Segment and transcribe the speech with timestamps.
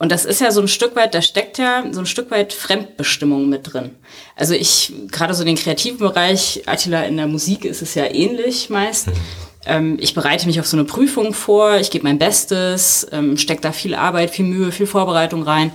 [0.00, 2.52] Und das ist ja so ein Stück weit, da steckt ja so ein Stück weit
[2.52, 3.90] Fremdbestimmung mit drin.
[4.36, 8.70] Also ich, gerade so den kreativen Bereich, Attila in der Musik ist es ja ähnlich
[8.70, 9.08] meist.
[9.66, 13.60] Ähm, ich bereite mich auf so eine Prüfung vor, ich gebe mein Bestes, ähm, stecke
[13.60, 15.72] da viel Arbeit, viel Mühe, viel Vorbereitung rein.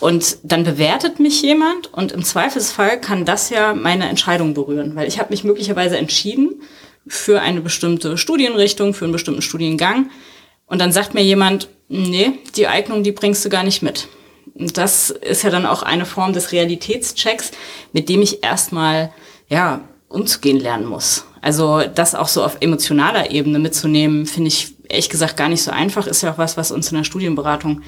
[0.00, 5.06] Und dann bewertet mich jemand und im Zweifelsfall kann das ja meine Entscheidung berühren, weil
[5.06, 6.62] ich habe mich möglicherweise entschieden
[7.06, 10.10] für eine bestimmte Studienrichtung, für einen bestimmten Studiengang.
[10.70, 14.08] Und dann sagt mir jemand, nee, die Eignung, die bringst du gar nicht mit.
[14.54, 17.50] Und das ist ja dann auch eine Form des Realitätschecks,
[17.92, 19.12] mit dem ich erstmal,
[19.48, 21.24] ja, umzugehen lernen muss.
[21.40, 25.70] Also das auch so auf emotionaler Ebene mitzunehmen, finde ich ehrlich gesagt gar nicht so
[25.72, 26.06] einfach.
[26.06, 27.82] Ist ja auch was, was uns in der Studienberatung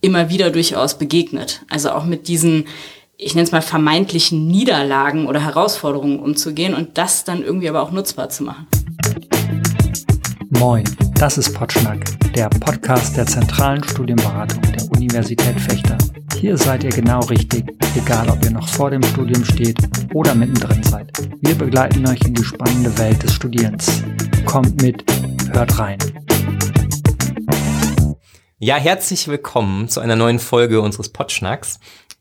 [0.00, 1.62] immer wieder durchaus begegnet.
[1.68, 2.66] Also auch mit diesen,
[3.16, 7.90] ich nenne es mal vermeintlichen Niederlagen oder Herausforderungen umzugehen und das dann irgendwie aber auch
[7.90, 8.66] nutzbar zu machen.
[10.50, 10.84] Moin,
[11.14, 15.98] das ist Potschnack, der Podcast der zentralen Studienberatung der Universität Fechter.
[16.36, 19.76] Hier seid ihr genau richtig, egal ob ihr noch vor dem Studium steht
[20.14, 21.12] oder mittendrin seid.
[21.42, 24.02] Wir begleiten euch in die spannende Welt des Studierens.
[24.46, 25.04] Kommt mit,
[25.52, 25.98] hört rein.
[28.58, 31.78] Ja, herzlich willkommen zu einer neuen Folge unseres Potschnacks,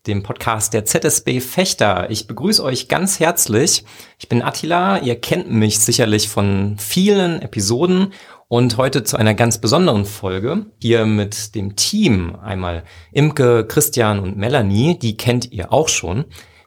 [0.07, 2.09] dem Podcast der ZSB Fechter.
[2.09, 3.83] Ich begrüße euch ganz herzlich.
[4.17, 8.13] Ich bin Attila, ihr kennt mich sicherlich von vielen Episoden
[8.47, 12.37] und heute zu einer ganz besonderen Folge hier mit dem Team.
[12.41, 16.25] Einmal Imke, Christian und Melanie, die kennt ihr auch schon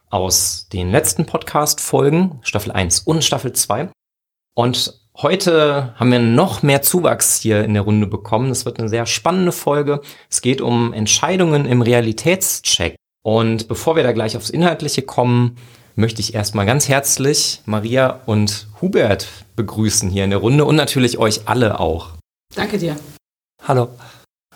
[0.09, 3.89] aus den letzten Podcast-Folgen, Staffel 1 und Staffel 2.
[4.53, 8.49] Und Heute haben wir noch mehr Zuwachs hier in der Runde bekommen.
[8.49, 9.99] Es wird eine sehr spannende Folge.
[10.29, 12.95] Es geht um Entscheidungen im Realitätscheck.
[13.23, 15.57] Und bevor wir da gleich aufs Inhaltliche kommen,
[15.95, 21.17] möchte ich erstmal ganz herzlich Maria und Hubert begrüßen hier in der Runde und natürlich
[21.17, 22.09] euch alle auch.
[22.55, 22.95] Danke dir.
[23.63, 23.89] Hallo.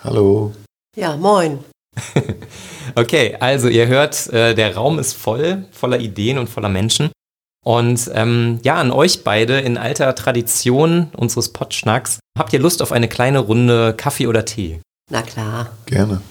[0.04, 0.54] Hallo.
[0.96, 1.60] Ja, moin.
[2.96, 7.12] okay, also ihr hört, äh, der Raum ist voll, voller Ideen und voller Menschen.
[7.64, 12.20] Und ähm, ja, an euch beide in alter Tradition unseres Potschnacks.
[12.38, 14.82] Habt ihr Lust auf eine kleine Runde Kaffee oder Tee?
[15.10, 15.72] Na klar.
[15.86, 16.22] Gerne.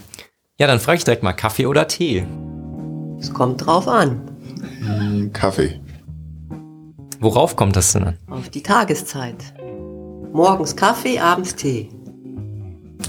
[0.60, 2.24] Ja, dann frage ich direkt mal Kaffee oder Tee.
[3.18, 4.20] Es kommt drauf an.
[4.78, 5.80] Hm, Kaffee.
[7.18, 8.18] Worauf kommt das denn an?
[8.30, 9.34] Auf die Tageszeit.
[10.32, 11.88] Morgens Kaffee, abends Tee.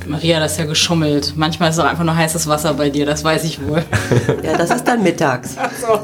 [0.07, 1.33] Maria, das ist ja geschummelt.
[1.35, 3.85] Manchmal ist es auch einfach nur heißes Wasser bei dir, das weiß ich wohl.
[4.43, 5.55] Ja, das ist dann mittags.
[5.59, 5.99] Ach so,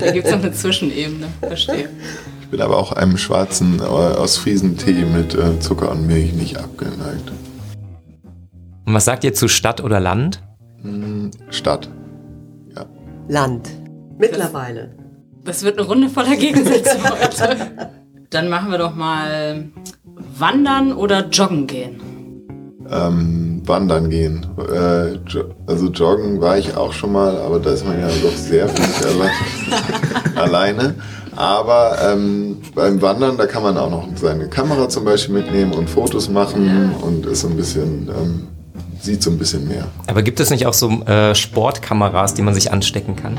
[0.00, 1.28] da gibt es noch eine Zwischenebene.
[1.40, 1.88] Verstehe.
[2.40, 6.56] Ich bin aber auch einem schwarzen äh, aus Friesentee mit äh, Zucker und Milch nicht
[6.56, 7.30] abgeneigt.
[8.86, 10.42] Und was sagt ihr zu Stadt oder Land?
[10.82, 11.88] Hm, Stadt.
[12.74, 12.86] Ja.
[13.28, 13.70] Land.
[14.18, 14.96] Mittlerweile.
[15.44, 17.56] Das wird eine Runde voller Gegensätze heute.
[18.30, 19.70] Dann machen wir doch mal
[20.38, 22.00] Wandern oder Joggen gehen.
[22.90, 24.46] Ähm, wandern gehen.
[24.58, 28.36] Äh, jo also joggen war ich auch schon mal, aber da ist man ja doch
[28.36, 29.30] sehr viel alle
[30.40, 30.94] alleine.
[31.36, 35.88] Aber ähm, beim Wandern, da kann man auch noch seine Kamera zum Beispiel mitnehmen und
[35.88, 38.48] Fotos machen und ist so ein bisschen, ähm,
[39.00, 39.86] sieht so ein bisschen mehr.
[40.06, 43.38] Aber gibt es nicht auch so äh, Sportkameras, die man sich anstecken kann?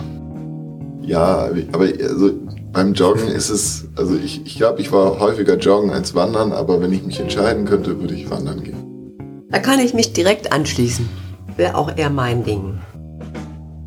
[1.02, 2.32] Ja, aber also
[2.72, 6.82] beim Joggen ist es, also ich, ich glaube, ich war häufiger joggen als wandern, aber
[6.82, 9.18] wenn ich mich entscheiden könnte, würde ich wandern gehen.
[9.50, 11.10] Da kann ich mich direkt anschließen.
[11.58, 12.80] Wäre auch eher mein Ding.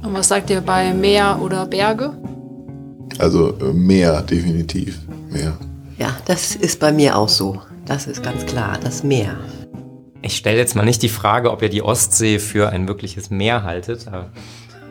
[0.03, 2.13] Und was sagt ihr bei Meer oder Berge?
[3.19, 4.99] Also äh, mehr, definitiv.
[5.31, 5.55] Mehr.
[5.99, 7.63] Ja, das ist bei mir auch so.
[7.87, 9.37] Das ist ganz klar, das Meer.
[10.25, 13.63] Ich stelle jetzt mal nicht die Frage, ob ihr die Ostsee für ein wirkliches Meer
[13.63, 14.07] haltet.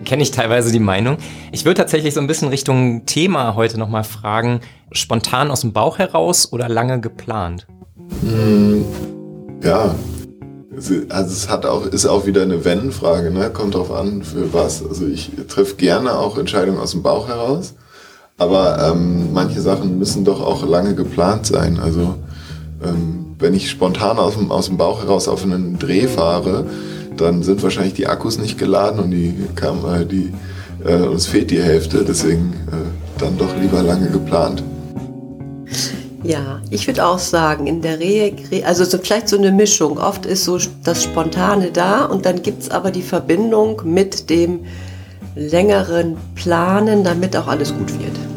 [0.06, 1.18] Kenne ich teilweise die Meinung.
[1.52, 4.60] Ich würde tatsächlich so ein bisschen Richtung Thema heute nochmal fragen.
[4.92, 7.66] Spontan aus dem Bauch heraus oder lange geplant?
[8.22, 8.86] Hm,
[9.64, 9.96] ja,
[11.10, 13.50] also es hat auch, ist auch wieder eine Wenn-Frage, ne?
[13.50, 14.86] Kommt drauf an, für was.
[14.86, 17.74] Also ich treffe gerne auch Entscheidungen aus dem Bauch heraus,
[18.38, 21.80] aber ähm, manche Sachen müssen doch auch lange geplant sein.
[21.80, 22.18] Also
[22.84, 26.66] ähm, wenn ich spontan aus dem, aus dem Bauch heraus auf einen Dreh fahre,
[27.18, 30.34] dann sind wahrscheinlich die Akkus nicht geladen und die Kamera, die
[30.86, 34.64] äh, uns fehlt die Hälfte, deswegen äh, dann doch lieber lange geplant.
[36.24, 38.34] Ja, ich würde auch sagen, in der Rehe,
[38.66, 39.98] also so vielleicht so eine Mischung.
[39.98, 44.62] Oft ist so das Spontane da und dann gibt es aber die Verbindung mit dem
[45.36, 48.33] längeren Planen, damit auch alles gut wird.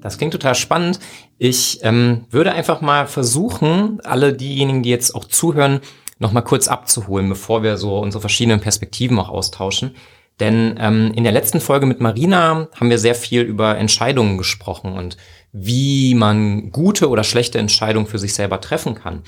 [0.00, 0.98] Das klingt total spannend.
[1.38, 5.80] Ich ähm, würde einfach mal versuchen, alle diejenigen, die jetzt auch zuhören,
[6.18, 9.94] noch mal kurz abzuholen, bevor wir so unsere verschiedenen Perspektiven auch austauschen.
[10.38, 14.92] Denn ähm, in der letzten Folge mit Marina haben wir sehr viel über Entscheidungen gesprochen
[14.92, 15.16] und
[15.52, 19.22] wie man gute oder schlechte Entscheidungen für sich selber treffen kann.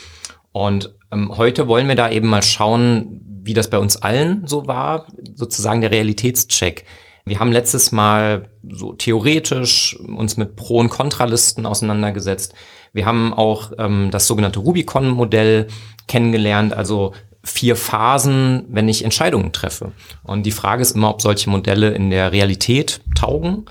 [0.53, 4.67] Und ähm, heute wollen wir da eben mal schauen, wie das bei uns allen so
[4.67, 6.85] war, sozusagen der Realitätscheck.
[7.25, 12.55] Wir haben letztes Mal so theoretisch uns mit Pro- und Kontralisten auseinandergesetzt.
[12.93, 15.69] Wir haben auch ähm, das sogenannte Rubicon-Modell
[16.09, 17.13] kennengelernt, also
[17.45, 19.93] vier Phasen, wenn ich Entscheidungen treffe.
[20.23, 23.67] Und die Frage ist immer, ob solche Modelle in der Realität taugen.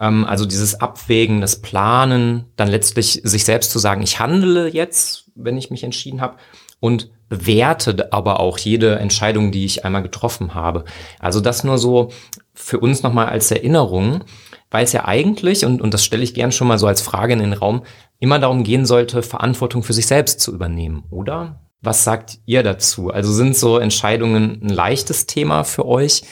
[0.00, 5.30] Ähm, also dieses Abwägen, das Planen, dann letztlich sich selbst zu sagen, ich handle jetzt,
[5.34, 6.36] wenn ich mich entschieden habe.
[6.78, 10.84] Und bewerte aber auch jede Entscheidung, die ich einmal getroffen habe.
[11.18, 12.10] Also das nur so
[12.56, 14.24] für uns nochmal als Erinnerung,
[14.70, 17.34] weil es ja eigentlich, und, und das stelle ich gern schon mal so als Frage
[17.34, 17.84] in den Raum,
[18.18, 21.60] immer darum gehen sollte, Verantwortung für sich selbst zu übernehmen, oder?
[21.82, 23.10] Was sagt ihr dazu?
[23.10, 26.22] Also sind so Entscheidungen ein leichtes Thema für euch?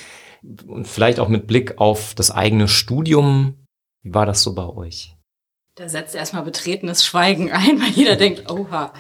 [0.67, 3.67] Und vielleicht auch mit Blick auf das eigene Studium.
[4.03, 5.15] Wie war das so bei euch?
[5.77, 8.93] Da setzt erstmal betretenes Schweigen ein, weil jeder denkt, oha,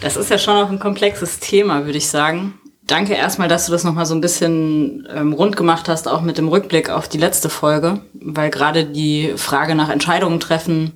[0.00, 2.57] das ist ja schon auch ein komplexes Thema, würde ich sagen.
[2.88, 6.38] Danke erstmal, dass du das nochmal so ein bisschen ähm, rund gemacht hast, auch mit
[6.38, 10.94] dem Rückblick auf die letzte Folge, weil gerade die Frage nach Entscheidungen treffen,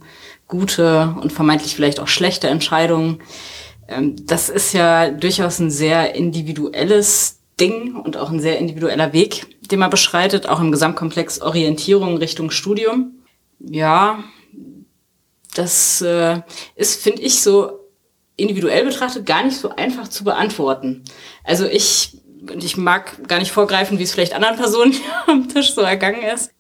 [0.49, 3.21] gute und vermeintlich vielleicht auch schlechte Entscheidungen,
[3.89, 9.59] ähm, das ist ja durchaus ein sehr individuelles Ding und auch ein sehr individueller Weg,
[9.71, 13.17] den man beschreitet, auch im Gesamtkomplex Orientierung Richtung Studium.
[13.61, 14.25] Ja,
[15.55, 16.41] das äh,
[16.75, 17.82] ist, finde ich, so
[18.37, 21.05] individuell betrachtet gar nicht so einfach zu beantworten.
[21.45, 22.19] Also ich,
[22.61, 24.95] ich mag gar nicht vorgreifen, wie es vielleicht anderen Personen
[25.27, 26.51] am Tisch so ergangen ist.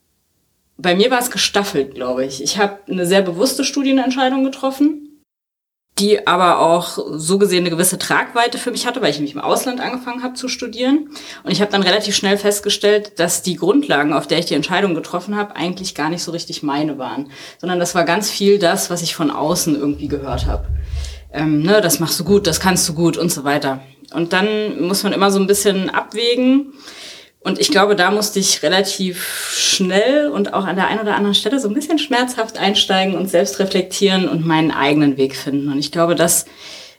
[0.76, 2.42] Bei mir war es gestaffelt, glaube ich.
[2.42, 5.12] Ich habe eine sehr bewusste Studienentscheidung getroffen
[5.98, 9.40] die aber auch so gesehen eine gewisse Tragweite für mich hatte, weil ich nämlich im
[9.40, 11.10] Ausland angefangen habe zu studieren.
[11.44, 14.94] Und ich habe dann relativ schnell festgestellt, dass die Grundlagen, auf der ich die Entscheidung
[14.94, 18.88] getroffen habe, eigentlich gar nicht so richtig meine waren, sondern das war ganz viel das,
[18.88, 20.66] was ich von außen irgendwie gehört habe.
[21.32, 23.80] Ähm, ne, das machst du gut, das kannst du gut und so weiter.
[24.12, 26.72] Und dann muss man immer so ein bisschen abwägen,
[27.44, 31.34] und ich glaube, da musste ich relativ schnell und auch an der einen oder anderen
[31.34, 35.72] Stelle so ein bisschen schmerzhaft einsteigen und selbst reflektieren und meinen eigenen Weg finden.
[35.72, 36.46] Und ich glaube, das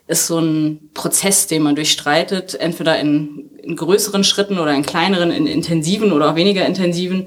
[0.06, 5.30] ist so ein Prozess, den man durchstreitet, entweder in, in größeren Schritten oder in kleineren,
[5.30, 7.26] in intensiven oder auch weniger intensiven.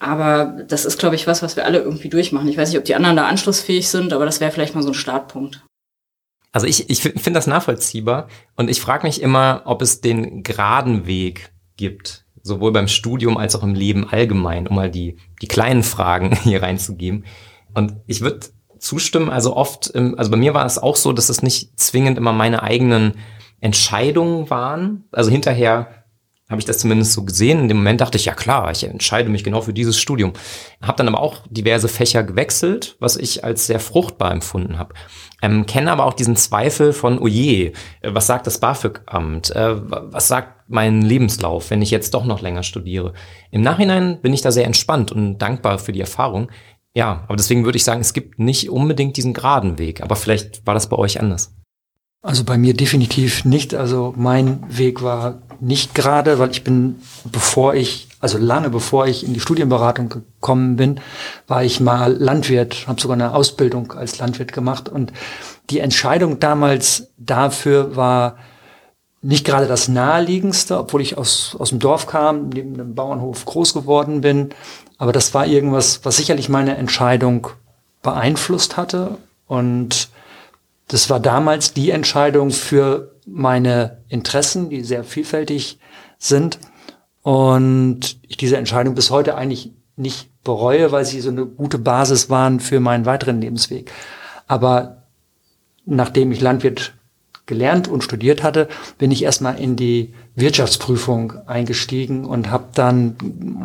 [0.00, 2.48] Aber das ist, glaube ich, was, was wir alle irgendwie durchmachen.
[2.48, 4.90] Ich weiß nicht, ob die anderen da anschlussfähig sind, aber das wäre vielleicht mal so
[4.90, 5.62] ein Startpunkt.
[6.58, 8.26] Also ich, ich finde das nachvollziehbar
[8.56, 13.54] und ich frage mich immer, ob es den geraden Weg gibt sowohl beim Studium als
[13.54, 17.26] auch im Leben allgemein, um mal die, die kleinen Fragen hier reinzugeben.
[17.74, 18.40] Und ich würde
[18.80, 22.32] zustimmen, also oft, also bei mir war es auch so, dass es nicht zwingend immer
[22.32, 23.14] meine eigenen
[23.60, 25.04] Entscheidungen waren.
[25.12, 25.97] Also hinterher
[26.48, 27.60] habe ich das zumindest so gesehen.
[27.60, 30.32] In dem Moment dachte ich, ja klar, ich entscheide mich genau für dieses Studium.
[30.80, 34.94] Habe dann aber auch diverse Fächer gewechselt, was ich als sehr fruchtbar empfunden habe.
[35.42, 39.54] Ähm, kenne aber auch diesen Zweifel von, oh je, äh, was sagt das BAföG-Amt?
[39.54, 39.76] Äh,
[40.12, 43.12] was sagt mein Lebenslauf, wenn ich jetzt doch noch länger studiere?
[43.50, 46.50] Im Nachhinein bin ich da sehr entspannt und dankbar für die Erfahrung.
[46.94, 50.66] Ja, aber deswegen würde ich sagen, es gibt nicht unbedingt diesen geraden Weg, aber vielleicht
[50.66, 51.54] war das bei euch anders.
[52.22, 53.74] Also bei mir definitiv nicht.
[53.74, 59.24] Also mein Weg war nicht gerade, weil ich bin, bevor ich, also lange bevor ich
[59.24, 61.00] in die Studienberatung gekommen bin,
[61.46, 64.88] war ich mal Landwirt, habe sogar eine Ausbildung als Landwirt gemacht.
[64.88, 65.12] Und
[65.70, 68.36] die Entscheidung damals dafür war
[69.20, 73.74] nicht gerade das naheliegendste, obwohl ich aus, aus dem Dorf kam, neben einem Bauernhof groß
[73.74, 74.50] geworden bin,
[74.98, 77.48] aber das war irgendwas, was sicherlich meine Entscheidung
[78.02, 79.18] beeinflusst hatte.
[79.46, 80.07] Und
[80.88, 85.78] das war damals die Entscheidung für meine Interessen, die sehr vielfältig
[86.18, 86.58] sind.
[87.22, 92.30] Und ich diese Entscheidung bis heute eigentlich nicht bereue, weil sie so eine gute Basis
[92.30, 93.92] waren für meinen weiteren Lebensweg.
[94.46, 95.02] Aber
[95.84, 96.94] nachdem ich Landwirt
[97.44, 103.16] gelernt und studiert hatte, bin ich erstmal in die Wirtschaftsprüfung eingestiegen und habe dann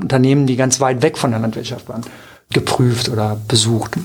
[0.01, 2.03] Unternehmen, die ganz weit weg von der Landwirtschaft waren,
[2.51, 3.97] geprüft oder besucht.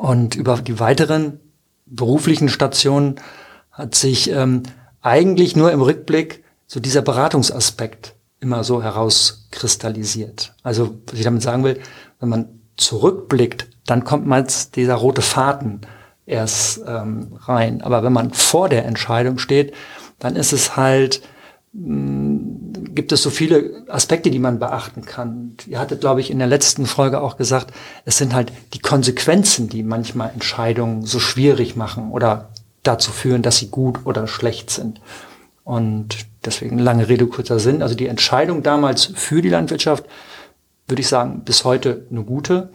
[0.00, 1.40] Und über die weiteren
[1.86, 3.16] beruflichen Stationen
[3.70, 4.64] hat sich ähm,
[5.00, 10.54] eigentlich nur im Rückblick so dieser Beratungsaspekt immer so herauskristallisiert.
[10.62, 11.80] Also, was ich damit sagen will,
[12.20, 15.80] wenn man zurückblickt, dann kommt meist dieser rote Faden
[16.26, 17.82] erst ähm, rein.
[17.82, 19.72] Aber wenn man vor der Entscheidung steht,
[20.18, 21.22] dann ist es halt,
[21.78, 25.56] gibt es so viele Aspekte, die man beachten kann.
[25.66, 27.72] Ihr hattet, glaube ich, in der letzten Folge auch gesagt,
[28.04, 32.48] es sind halt die Konsequenzen, die manchmal Entscheidungen so schwierig machen oder
[32.82, 35.00] dazu führen, dass sie gut oder schlecht sind.
[35.64, 37.82] Und deswegen lange Rede, kurzer Sinn.
[37.82, 40.04] Also die Entscheidung damals für die Landwirtschaft,
[40.88, 42.70] würde ich sagen, bis heute eine gute.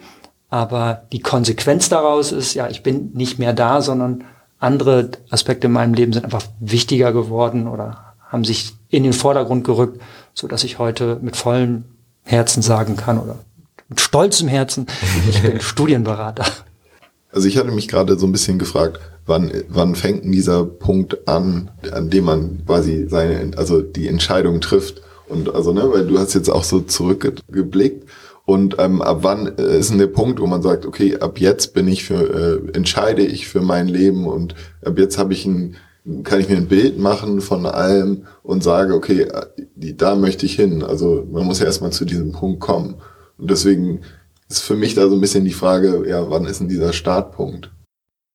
[0.50, 4.25] Aber die Konsequenz daraus ist, ja, ich bin nicht mehr da, sondern
[4.60, 9.63] andere Aspekte in meinem Leben sind einfach wichtiger geworden oder haben sich in den Vordergrund
[9.63, 10.01] gerückt,
[10.33, 11.86] so dass ich heute mit vollem
[12.24, 13.39] Herzen sagen kann oder
[13.89, 14.88] mit stolzem Herzen,
[15.29, 16.45] ich bin Studienberater.
[17.31, 21.27] Also ich hatte mich gerade so ein bisschen gefragt, wann, wann fängt denn dieser Punkt
[21.27, 25.01] an, an dem man quasi seine, also die Entscheidung trifft?
[25.27, 28.05] Und also, ne, weil du hast jetzt auch so zurückgeblickt
[28.45, 31.88] und ähm, ab wann ist denn der Punkt, wo man sagt, okay, ab jetzt bin
[31.88, 35.77] ich für, äh, entscheide ich für mein Leben und ab jetzt habe ich ein,
[36.24, 39.27] kann ich mir ein Bild machen von allem und sage, okay,
[39.75, 40.84] da möchte ich hin.
[40.84, 42.96] Also man muss ja erstmal zu diesem Punkt kommen.
[43.38, 44.01] Und deswegen
[44.50, 47.72] ist für mich da so ein bisschen die Frage, ja, wann ist denn dieser Startpunkt?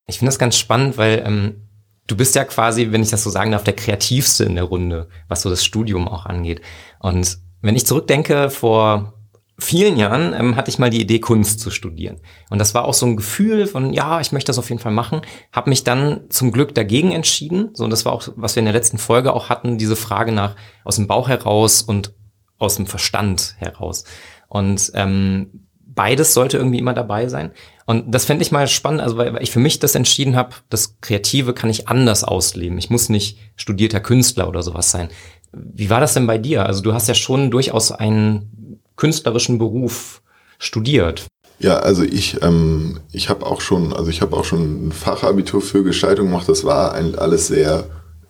[0.07, 1.67] Ich finde das ganz spannend, weil ähm,
[2.07, 5.09] du bist ja quasi, wenn ich das so sagen darf, der kreativste in der Runde,
[5.27, 6.61] was so das Studium auch angeht.
[6.99, 9.13] Und wenn ich zurückdenke, vor
[9.59, 12.19] vielen Jahren ähm, hatte ich mal die Idee, Kunst zu studieren.
[12.49, 14.91] Und das war auch so ein Gefühl von, ja, ich möchte das auf jeden Fall
[14.91, 15.21] machen.
[15.51, 17.69] Habe mich dann zum Glück dagegen entschieden.
[17.73, 20.31] So, und das war auch, was wir in der letzten Folge auch hatten, diese Frage
[20.31, 22.13] nach aus dem Bauch heraus und
[22.59, 24.03] aus dem Verstand heraus.
[24.47, 27.51] Und ähm, beides sollte irgendwie immer dabei sein.
[27.85, 30.99] Und das fände ich mal spannend, also weil, ich für mich das entschieden habe, das
[31.01, 32.77] Kreative kann ich anders ausleben.
[32.77, 35.09] Ich muss nicht studierter Künstler oder sowas sein.
[35.51, 36.65] Wie war das denn bei dir?
[36.65, 38.66] Also du hast ja schon durchaus einen
[38.97, 40.21] künstlerischen Beruf
[40.59, 41.27] studiert.
[41.59, 45.61] Ja, also ich, ähm, ich habe auch schon, also ich habe auch schon ein Fachabitur
[45.61, 46.49] für Gestaltung gemacht.
[46.49, 47.85] Das war ein, alles sehr,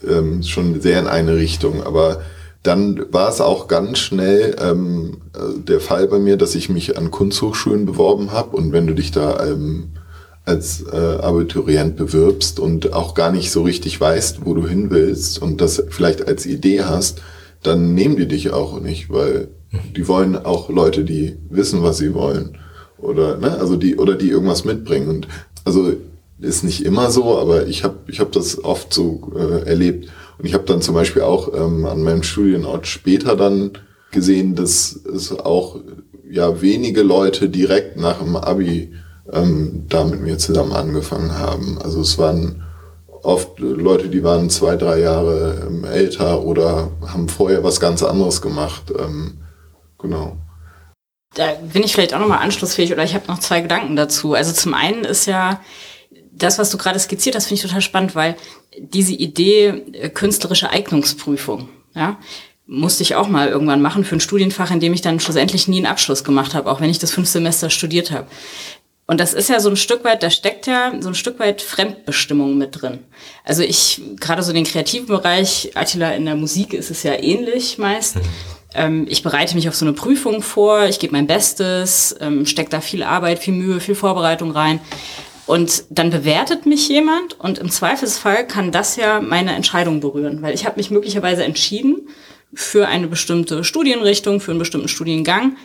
[0.07, 1.83] ähm, schon sehr in eine Richtung.
[1.83, 2.21] Aber
[2.63, 6.97] dann war es auch ganz schnell ähm, äh, der Fall bei mir, dass ich mich
[6.97, 8.55] an Kunsthochschulen beworben habe.
[8.55, 9.91] Und wenn du dich da ähm,
[10.45, 15.41] als äh, Abiturient bewirbst und auch gar nicht so richtig weißt, wo du hin willst
[15.41, 17.21] und das vielleicht als Idee hast,
[17.61, 19.49] dann nehmen die dich auch nicht, weil
[19.95, 22.57] die wollen auch Leute, die wissen, was sie wollen
[22.97, 25.27] oder ne, also die oder die irgendwas mitbringen und
[25.65, 25.93] also
[26.39, 30.45] ist nicht immer so, aber ich habe ich habe das oft so äh, erlebt und
[30.45, 33.71] ich habe dann zum Beispiel auch ähm, an meinem Studienort später dann
[34.11, 35.79] gesehen, dass es auch
[36.29, 38.93] ja wenige Leute direkt nach dem Abi
[39.31, 41.79] ähm, da mit mir zusammen angefangen haben.
[41.83, 42.63] Also es waren
[43.23, 48.41] oft Leute, die waren zwei, drei Jahre ähm, älter oder haben vorher was ganz anderes
[48.41, 48.93] gemacht.
[48.97, 49.39] Ähm,
[49.97, 50.37] genau.
[51.33, 54.33] Da bin ich vielleicht auch nochmal anschlussfähig oder ich habe noch zwei Gedanken dazu.
[54.33, 55.61] Also zum einen ist ja
[56.31, 58.35] das, was du gerade skizziert hast, finde ich total spannend, weil
[58.77, 62.17] diese Idee äh, künstlerische Eignungsprüfung, ja,
[62.65, 65.77] musste ich auch mal irgendwann machen für ein Studienfach, in dem ich dann schlussendlich nie
[65.77, 68.27] einen Abschluss gemacht habe, auch wenn ich das fünf Semester studiert habe.
[69.09, 71.61] Und das ist ja so ein Stück weit, da steckt ja so ein Stück weit
[71.61, 72.99] Fremdbestimmung mit drin.
[73.45, 77.77] Also ich, gerade so den kreativen Bereich, Attila in der Musik ist es ja ähnlich
[77.77, 78.17] meist.
[78.77, 82.69] Ähm, ich bereite mich auf so eine Prüfung vor, ich gebe mein Bestes, ähm, stecke
[82.69, 84.79] da viel Arbeit, viel Mühe, viel Vorbereitung rein.
[85.47, 90.53] Und dann bewertet mich jemand und im Zweifelsfall kann das ja meine Entscheidung berühren, weil
[90.53, 92.09] ich habe mich möglicherweise entschieden
[92.53, 95.55] für eine bestimmte Studienrichtung, für einen bestimmten Studiengang.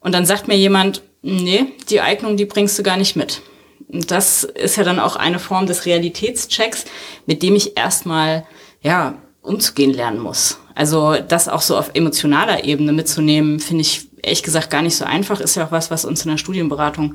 [0.00, 3.42] Und dann sagt mir jemand, nee, die Eignung, die bringst du gar nicht mit.
[3.88, 6.84] Und das ist ja dann auch eine Form des Realitätschecks,
[7.26, 8.46] mit dem ich erstmal,
[8.82, 10.58] ja, umzugehen lernen muss.
[10.74, 15.04] Also das auch so auf emotionaler Ebene mitzunehmen, finde ich ehrlich gesagt gar nicht so
[15.04, 15.40] einfach.
[15.40, 17.14] Ist ja auch was, was uns in der Studienberatung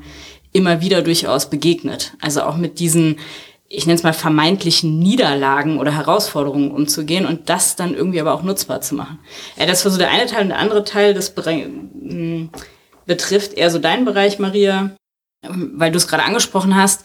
[0.52, 2.14] immer wieder durchaus begegnet.
[2.20, 3.18] Also auch mit diesen,
[3.68, 8.42] ich nenne es mal vermeintlichen Niederlagen oder Herausforderungen umzugehen und das dann irgendwie aber auch
[8.42, 9.18] nutzbar zu machen.
[9.56, 12.50] Ja, das war so der eine Teil und der andere Teil, das hm,
[13.06, 14.90] betrifft eher so deinen Bereich, Maria,
[15.42, 17.04] weil du es gerade angesprochen hast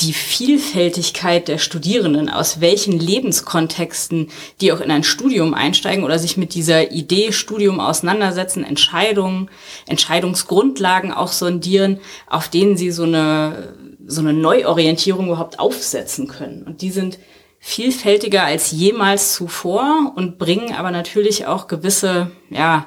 [0.00, 4.30] die Vielfältigkeit der Studierenden, aus welchen Lebenskontexten
[4.60, 9.50] die auch in ein Studium einsteigen oder sich mit dieser Idee Studium auseinandersetzen, Entscheidungen,
[9.86, 13.74] Entscheidungsgrundlagen auch sondieren, auf denen sie so eine,
[14.06, 16.62] so eine Neuorientierung überhaupt aufsetzen können.
[16.62, 17.18] Und die sind
[17.58, 22.86] vielfältiger als jemals zuvor und bringen aber natürlich auch gewisse, ja,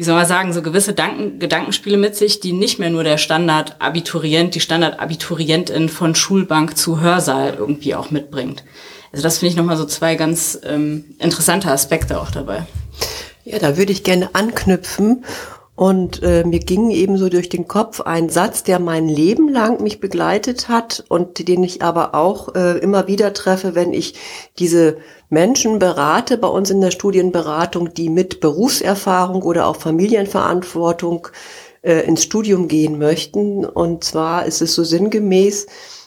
[0.00, 3.18] wie soll man sagen, so gewisse Danken, Gedankenspiele mit sich, die nicht mehr nur der
[3.18, 8.64] Standard-Abiturient, die Standard-Abiturientin von Schulbank zu Hörsaal irgendwie auch mitbringt.
[9.12, 12.64] Also das finde ich nochmal so zwei ganz ähm, interessante Aspekte auch dabei.
[13.44, 15.22] Ja, da würde ich gerne anknüpfen
[15.74, 19.82] und äh, mir ging eben so durch den Kopf ein Satz, der mein Leben lang
[19.82, 24.14] mich begleitet hat und den ich aber auch äh, immer wieder treffe, wenn ich
[24.58, 24.96] diese
[25.30, 31.28] Menschen berate bei uns in der Studienberatung, die mit Berufserfahrung oder auch Familienverantwortung
[31.82, 33.64] äh, ins Studium gehen möchten.
[33.64, 35.66] Und zwar ist es so sinngemäß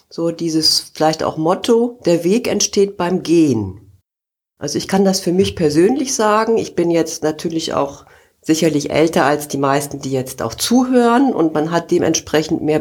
[0.09, 3.99] so dieses vielleicht auch Motto, der Weg entsteht beim Gehen.
[4.59, 6.59] Also ich kann das für mich persönlich sagen.
[6.59, 8.05] Ich bin jetzt natürlich auch
[8.39, 12.79] sicherlich älter als die meisten, die jetzt auch zuhören und man hat dementsprechend mehr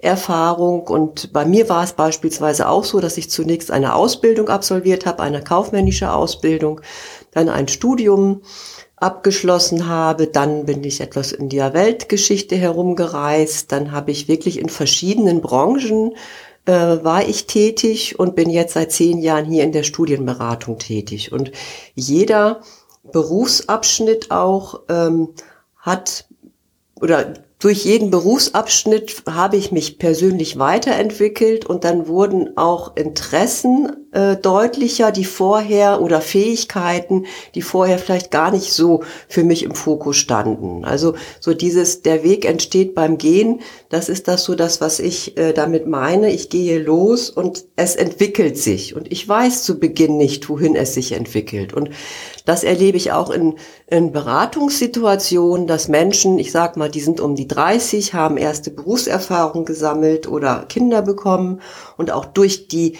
[0.00, 5.06] Berufserfahrung und bei mir war es beispielsweise auch so, dass ich zunächst eine Ausbildung absolviert
[5.06, 6.80] habe, eine kaufmännische Ausbildung,
[7.32, 8.42] dann ein Studium
[8.96, 14.68] abgeschlossen habe, dann bin ich etwas in der Weltgeschichte herumgereist, dann habe ich wirklich in
[14.68, 16.12] verschiedenen Branchen
[16.66, 21.32] äh, war ich tätig und bin jetzt seit zehn Jahren hier in der Studienberatung tätig.
[21.32, 21.52] Und
[21.94, 22.60] jeder
[23.02, 25.30] Berufsabschnitt auch ähm,
[25.78, 26.26] hat
[27.00, 34.36] oder durch jeden Berufsabschnitt habe ich mich persönlich weiterentwickelt und dann wurden auch Interessen äh,
[34.36, 40.16] deutlicher, die vorher oder Fähigkeiten, die vorher vielleicht gar nicht so für mich im Fokus
[40.16, 40.84] standen.
[40.84, 45.36] Also so dieses, der Weg entsteht beim Gehen, das ist das so das, was ich
[45.36, 46.32] äh, damit meine.
[46.32, 50.94] Ich gehe los und es entwickelt sich und ich weiß zu Beginn nicht, wohin es
[50.94, 51.72] sich entwickelt.
[51.72, 51.90] Und
[52.44, 53.54] das erlebe ich auch in,
[53.86, 59.64] in Beratungssituationen, dass Menschen, ich sag mal, die sind um die 30, haben erste Berufserfahrung
[59.64, 61.60] gesammelt oder Kinder bekommen
[61.96, 62.96] und auch durch die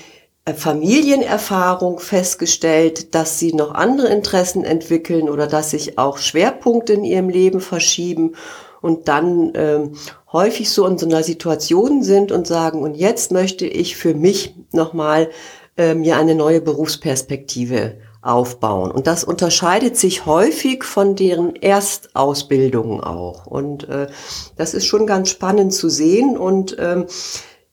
[0.54, 7.28] Familienerfahrung festgestellt, dass sie noch andere Interessen entwickeln oder dass sich auch Schwerpunkte in ihrem
[7.28, 8.34] Leben verschieben
[8.80, 9.92] und dann ähm,
[10.32, 14.54] häufig so in so einer Situation sind und sagen, und jetzt möchte ich für mich
[14.72, 15.30] nochmal
[15.76, 18.90] äh, mir eine neue Berufsperspektive aufbauen.
[18.90, 23.46] Und das unterscheidet sich häufig von deren Erstausbildungen auch.
[23.46, 24.08] Und äh,
[24.56, 26.36] das ist schon ganz spannend zu sehen.
[26.36, 27.06] Und ähm,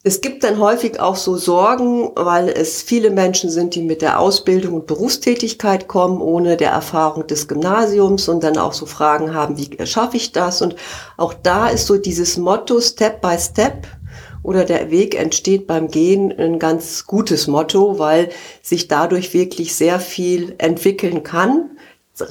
[0.07, 4.21] es gibt dann häufig auch so Sorgen, weil es viele Menschen sind, die mit der
[4.21, 9.57] Ausbildung und Berufstätigkeit kommen, ohne der Erfahrung des Gymnasiums und dann auch so Fragen haben,
[9.57, 10.61] wie schaffe ich das?
[10.61, 10.77] Und
[11.17, 13.85] auch da ist so dieses Motto Step by Step
[14.43, 18.29] oder der Weg entsteht beim Gehen ein ganz gutes Motto, weil
[18.61, 21.71] sich dadurch wirklich sehr viel entwickeln kann.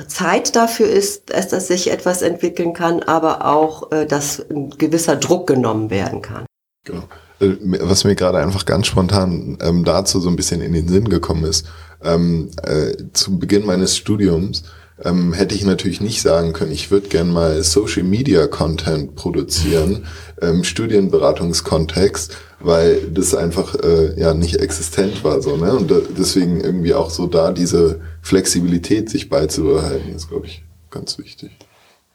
[0.08, 5.16] Zeit dafür ist, dass das sich etwas entwickeln kann, aber auch, äh, dass ein gewisser
[5.16, 6.46] Druck genommen werden kann.
[6.84, 7.02] Genau.
[7.40, 11.08] Äh, was mir gerade einfach ganz spontan ähm, dazu so ein bisschen in den Sinn
[11.08, 11.66] gekommen ist,
[12.02, 14.64] ähm, äh, zu Beginn meines Studiums
[15.04, 20.06] ähm, hätte ich natürlich nicht sagen können, ich würde gern mal Social Media Content produzieren
[20.40, 25.74] im Studienberatungskontext, weil das einfach äh, ja nicht existent war so, ne?
[25.74, 31.18] Und da, deswegen irgendwie auch so da diese Flexibilität sich beizubehalten, ist, glaube ich, ganz
[31.18, 31.50] wichtig.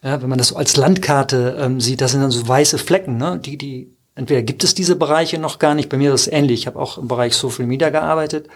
[0.03, 3.17] Ja, wenn man das so als Landkarte ähm, sieht, das sind dann so weiße Flecken,
[3.17, 3.39] ne?
[3.43, 6.61] Die, die, entweder gibt es diese Bereiche noch gar nicht, bei mir ist es ähnlich,
[6.61, 8.47] ich habe auch im Bereich Social Media gearbeitet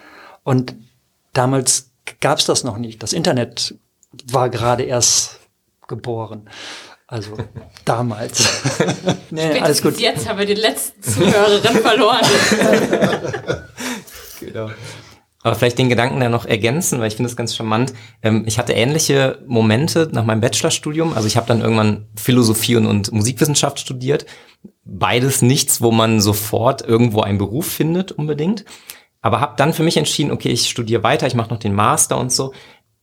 [0.43, 0.75] und
[1.33, 1.91] damals
[2.21, 3.01] gab es das noch nicht.
[3.03, 3.75] Das Internet
[4.31, 5.39] war gerade erst
[5.87, 6.49] geboren.
[7.07, 7.37] Also
[7.85, 8.61] damals.
[9.29, 9.99] nee, alles gut.
[9.99, 12.21] Jetzt haben wir die letzten Zuhörerinnen verloren.
[14.39, 14.71] genau.
[15.45, 17.93] Aber vielleicht den Gedanken da noch ergänzen, weil ich finde es ganz charmant.
[18.23, 21.13] Ähm, ich hatte ähnliche Momente nach meinem Bachelorstudium.
[21.13, 24.25] Also ich habe dann irgendwann Philosophie und, und Musikwissenschaft studiert.
[24.86, 28.65] Beides nichts, wo man sofort irgendwo einen Beruf findet unbedingt.
[29.21, 32.17] Aber habe dann für mich entschieden, okay, ich studiere weiter, ich mache noch den Master
[32.17, 32.51] und so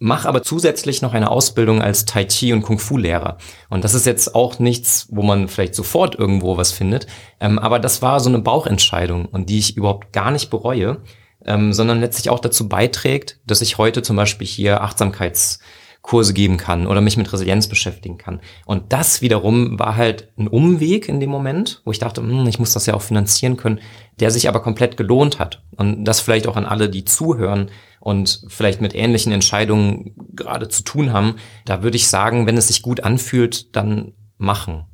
[0.01, 3.39] mache aber zusätzlich noch eine Ausbildung als Tai Chi und Kung Fu Lehrer.
[3.71, 7.07] Und das ist jetzt auch nichts, wo man vielleicht sofort irgendwo was findet,
[7.39, 11.01] ähm, aber das war so eine Bauchentscheidung und die ich überhaupt gar nicht bereue,
[11.45, 16.87] ähm, sondern letztlich auch dazu beiträgt, dass ich heute zum Beispiel hier Achtsamkeitskurse geben kann
[16.87, 18.41] oder mich mit Resilienz beschäftigen kann.
[18.67, 22.59] Und das wiederum war halt ein Umweg in dem Moment, wo ich dachte, hm, ich
[22.59, 23.81] muss das ja auch finanzieren können,
[24.21, 25.63] der sich aber komplett gelohnt hat.
[25.77, 27.71] Und das vielleicht auch an alle, die zuhören,
[28.03, 32.67] und vielleicht mit ähnlichen Entscheidungen gerade zu tun haben, da würde ich sagen, wenn es
[32.67, 34.87] sich gut anfühlt, dann machen.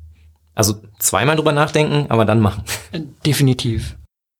[0.53, 2.63] Also zweimal drüber nachdenken, aber dann machen.
[3.25, 3.97] Definitiv.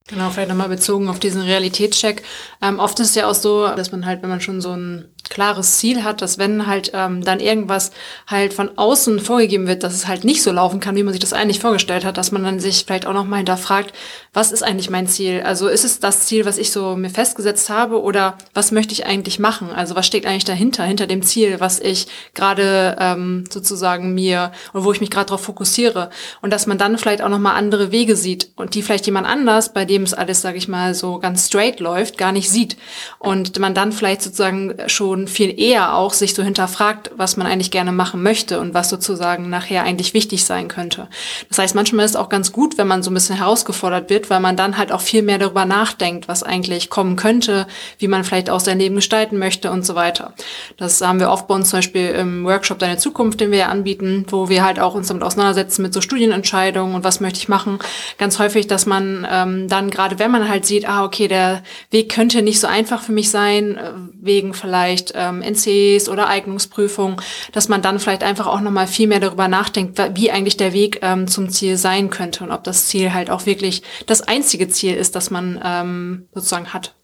[0.09, 2.23] Genau, vielleicht nochmal bezogen auf diesen Realitätscheck.
[2.61, 5.05] Ähm, oft ist es ja auch so, dass man halt, wenn man schon so ein
[5.29, 7.91] klares Ziel hat, dass wenn halt ähm, dann irgendwas
[8.27, 11.21] halt von außen vorgegeben wird, dass es halt nicht so laufen kann, wie man sich
[11.21, 13.93] das eigentlich vorgestellt hat, dass man dann sich vielleicht auch nochmal hinterfragt,
[14.33, 15.41] was ist eigentlich mein Ziel?
[15.41, 19.05] Also ist es das Ziel, was ich so mir festgesetzt habe oder was möchte ich
[19.05, 19.71] eigentlich machen?
[19.71, 24.83] Also was steckt eigentlich dahinter, hinter dem Ziel, was ich gerade ähm, sozusagen mir oder
[24.83, 26.09] wo ich mich gerade darauf fokussiere
[26.41, 29.73] und dass man dann vielleicht auch nochmal andere Wege sieht und die vielleicht jemand anders,
[29.73, 32.77] bei dem es alles, sage ich mal, so ganz straight läuft, gar nicht sieht
[33.17, 37.47] und man dann vielleicht sozusagen schon schon viel eher auch sich so hinterfragt, was man
[37.47, 41.07] eigentlich gerne machen möchte und was sozusagen nachher eigentlich wichtig sein könnte.
[41.49, 44.29] Das heißt, manchmal ist es auch ganz gut, wenn man so ein bisschen herausgefordert wird,
[44.29, 47.65] weil man dann halt auch viel mehr darüber nachdenkt, was eigentlich kommen könnte,
[47.97, 50.33] wie man vielleicht auch sein Leben gestalten möchte und so weiter.
[50.77, 53.67] Das haben wir oft bei uns zum Beispiel im Workshop Deine Zukunft, den wir ja
[53.69, 57.49] anbieten, wo wir halt auch uns damit auseinandersetzen mit so Studienentscheidungen und was möchte ich
[57.49, 57.79] machen.
[58.19, 62.13] Ganz häufig, dass man ähm, dann gerade wenn man halt sieht, ah, okay, der Weg
[62.13, 63.91] könnte nicht so einfach für mich sein, äh,
[64.21, 69.19] wegen vielleicht ähm, NCs oder Eignungsprüfung, dass man dann vielleicht einfach auch nochmal viel mehr
[69.19, 73.13] darüber nachdenkt, wie eigentlich der Weg ähm, zum Ziel sein könnte und ob das Ziel
[73.13, 76.98] halt auch wirklich das einzige Ziel ist, das man ähm, sozusagen hat.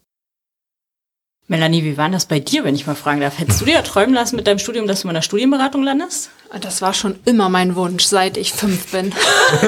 [1.48, 3.38] Melanie, wie war das bei dir, wenn ich mal fragen darf?
[3.38, 6.30] Hättest du dir ja träumen lassen mit deinem Studium, dass du in einer Studienberatung landest?
[6.60, 9.12] Das war schon immer mein Wunsch, seit ich fünf bin.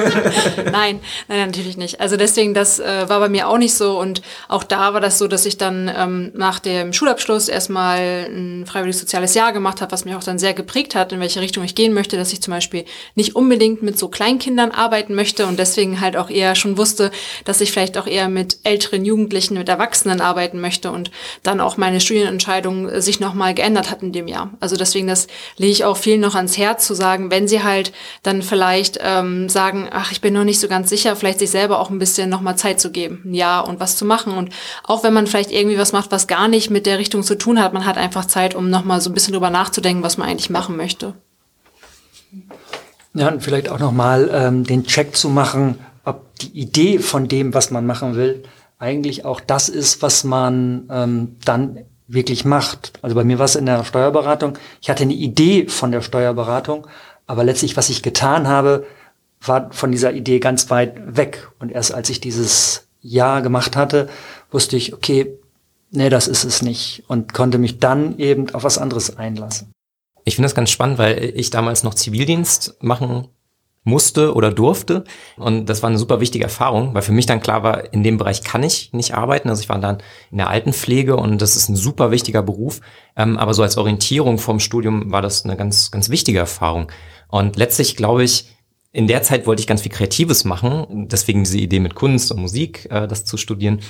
[0.71, 1.99] nein, nein, natürlich nicht.
[1.99, 3.99] Also deswegen, das äh, war bei mir auch nicht so.
[3.99, 8.65] Und auch da war das so, dass ich dann ähm, nach dem Schulabschluss erstmal ein
[8.65, 11.63] freiwilliges soziales Jahr gemacht habe, was mich auch dann sehr geprägt hat, in welche Richtung
[11.65, 15.59] ich gehen möchte, dass ich zum Beispiel nicht unbedingt mit so Kleinkindern arbeiten möchte und
[15.59, 17.11] deswegen halt auch eher schon wusste,
[17.43, 21.11] dass ich vielleicht auch eher mit älteren Jugendlichen, mit Erwachsenen arbeiten möchte und
[21.43, 24.51] dann auch meine Studienentscheidung äh, sich nochmal geändert hat in dem Jahr.
[24.59, 25.27] Also deswegen, das
[25.57, 28.99] lege ich auch vielen noch ans Herz Herz zu sagen, wenn sie halt dann vielleicht
[29.01, 31.97] ähm, sagen, ach, ich bin noch nicht so ganz sicher, vielleicht sich selber auch ein
[31.97, 34.33] bisschen nochmal Zeit zu geben, ein Jahr und was zu machen.
[34.33, 34.53] Und
[34.83, 37.61] auch wenn man vielleicht irgendwie was macht, was gar nicht mit der Richtung zu tun
[37.61, 40.49] hat, man hat einfach Zeit, um nochmal so ein bisschen drüber nachzudenken, was man eigentlich
[40.49, 41.13] machen möchte.
[43.15, 47.53] Ja, und vielleicht auch nochmal ähm, den Check zu machen, ob die Idee von dem,
[47.55, 48.43] was man machen will,
[48.79, 52.93] eigentlich auch das ist, was man ähm, dann wirklich macht.
[53.01, 54.57] Also bei mir war es in der Steuerberatung.
[54.81, 56.87] Ich hatte eine Idee von der Steuerberatung,
[57.27, 58.87] aber letztlich, was ich getan habe,
[59.41, 61.51] war von dieser Idee ganz weit weg.
[61.59, 64.09] Und erst als ich dieses Jahr gemacht hatte,
[64.49, 65.37] wusste ich, okay,
[65.91, 67.03] nee, das ist es nicht.
[67.07, 69.71] Und konnte mich dann eben auf was anderes einlassen.
[70.25, 73.27] Ich finde das ganz spannend, weil ich damals noch Zivildienst machen
[73.89, 75.03] musste oder durfte.
[75.37, 78.17] Und das war eine super wichtige Erfahrung, weil für mich dann klar war, in dem
[78.17, 79.49] Bereich kann ich nicht arbeiten.
[79.49, 79.97] Also ich war dann
[80.31, 82.79] in der Altenpflege und das ist ein super wichtiger Beruf.
[83.17, 86.91] Ähm, aber so als Orientierung vom Studium war das eine ganz, ganz wichtige Erfahrung.
[87.27, 88.47] Und letztlich glaube ich,
[88.91, 92.41] in der Zeit wollte ich ganz viel Kreatives machen, deswegen diese Idee mit Kunst und
[92.41, 93.81] Musik, äh, das zu studieren.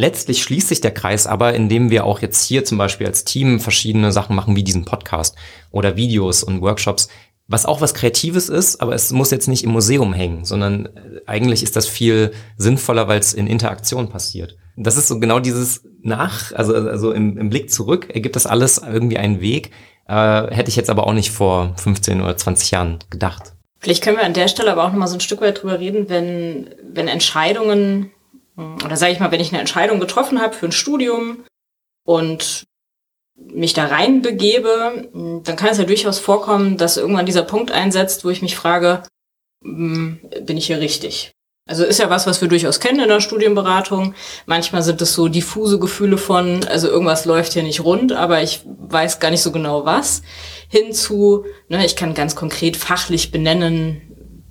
[0.00, 3.58] Letztlich schließt sich der Kreis aber, indem wir auch jetzt hier zum Beispiel als Team
[3.58, 5.34] verschiedene Sachen machen, wie diesen Podcast
[5.72, 7.08] oder Videos und Workshops,
[7.48, 11.20] was auch was Kreatives ist, aber es muss jetzt nicht im Museum hängen, sondern äh,
[11.26, 14.56] eigentlich ist das viel sinnvoller, weil es in Interaktion passiert.
[14.76, 18.78] Das ist so genau dieses Nach, also, also im, im Blick zurück ergibt das alles
[18.78, 19.72] irgendwie einen Weg.
[20.06, 23.54] Äh, hätte ich jetzt aber auch nicht vor 15 oder 20 Jahren gedacht.
[23.80, 26.08] Vielleicht können wir an der Stelle aber auch nochmal so ein Stück weit drüber reden,
[26.08, 28.10] wenn, wenn Entscheidungen,
[28.56, 31.44] oder sage ich mal, wenn ich eine Entscheidung getroffen habe für ein Studium
[32.04, 32.64] und
[33.38, 35.08] mich da rein begebe,
[35.44, 39.02] dann kann es ja durchaus vorkommen, dass irgendwann dieser Punkt einsetzt, wo ich mich frage,
[39.62, 41.32] hm, bin ich hier richtig?
[41.68, 44.14] Also ist ja was, was wir durchaus kennen in der Studienberatung.
[44.46, 48.62] Manchmal sind es so diffuse Gefühle von, also irgendwas läuft hier nicht rund, aber ich
[48.64, 50.22] weiß gar nicht so genau was.
[50.68, 54.00] Hinzu, ne, ich kann ganz konkret fachlich benennen,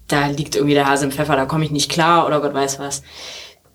[0.07, 2.77] da liegt irgendwie der Hase im Pfeffer, da komme ich nicht klar oder Gott weiß
[2.79, 3.01] was.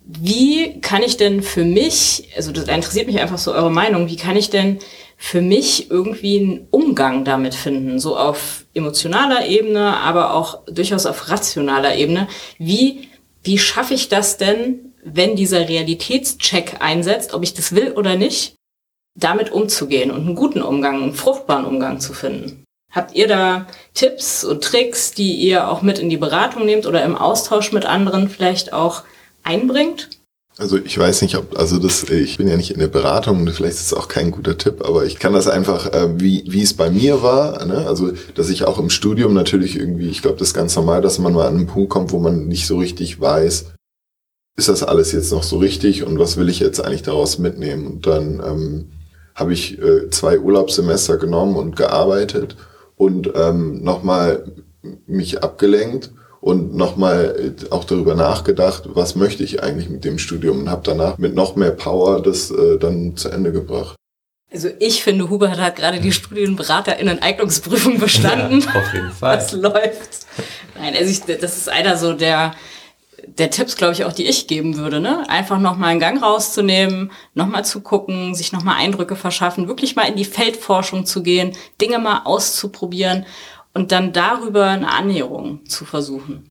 [0.04, 4.16] Wie kann ich denn für mich, also das interessiert mich einfach so eure Meinung, wie
[4.16, 4.78] kann ich denn
[5.16, 11.30] für mich irgendwie einen Umgang damit finden, so auf emotionaler Ebene, aber auch durchaus auf
[11.30, 12.26] rationaler Ebene.
[12.58, 13.08] Wie,
[13.44, 18.56] wie schaffe ich das denn, wenn dieser Realitätscheck einsetzt, ob ich das will oder nicht,
[19.14, 22.64] damit umzugehen und einen guten Umgang, einen fruchtbaren Umgang zu finden?
[22.90, 27.04] Habt ihr da Tipps und Tricks, die ihr auch mit in die Beratung nehmt oder
[27.04, 29.04] im Austausch mit anderen vielleicht auch
[29.42, 30.08] einbringt?
[30.58, 33.50] Also ich weiß nicht, ob, also das, ich bin ja nicht in der Beratung und
[33.50, 36.62] vielleicht ist es auch kein guter Tipp, aber ich kann das einfach, äh, wie, wie
[36.62, 37.86] es bei mir war, ne?
[37.86, 41.18] also dass ich auch im Studium natürlich irgendwie, ich glaube, das ist ganz normal, dass
[41.18, 43.72] man mal an einen Punkt kommt, wo man nicht so richtig weiß,
[44.58, 47.86] ist das alles jetzt noch so richtig und was will ich jetzt eigentlich daraus mitnehmen?
[47.86, 48.92] Und dann ähm,
[49.34, 52.56] habe ich äh, zwei Urlaubssemester genommen und gearbeitet
[52.96, 54.52] und ähm, nochmal
[55.06, 60.70] mich abgelenkt und nochmal auch darüber nachgedacht, was möchte ich eigentlich mit dem Studium und
[60.70, 63.94] habe danach mit noch mehr Power das äh, dann zu Ende gebracht.
[64.52, 68.60] Also ich finde, Hubert hat gerade die Studienberaterinnen-Eignungsprüfung bestanden.
[68.60, 69.36] Ja, auf jeden Fall.
[69.36, 70.26] Was läuft.
[70.74, 72.54] Nein, also ich, das ist einer so der,
[73.24, 75.00] der Tipps, glaube ich, auch, die ich geben würde.
[75.00, 75.24] Ne?
[75.28, 80.16] Einfach nochmal einen Gang rauszunehmen, nochmal zu gucken, sich nochmal Eindrücke verschaffen, wirklich mal in
[80.16, 83.26] die Feldforschung zu gehen, Dinge mal auszuprobieren
[83.74, 86.48] und dann darüber eine Annäherung zu versuchen.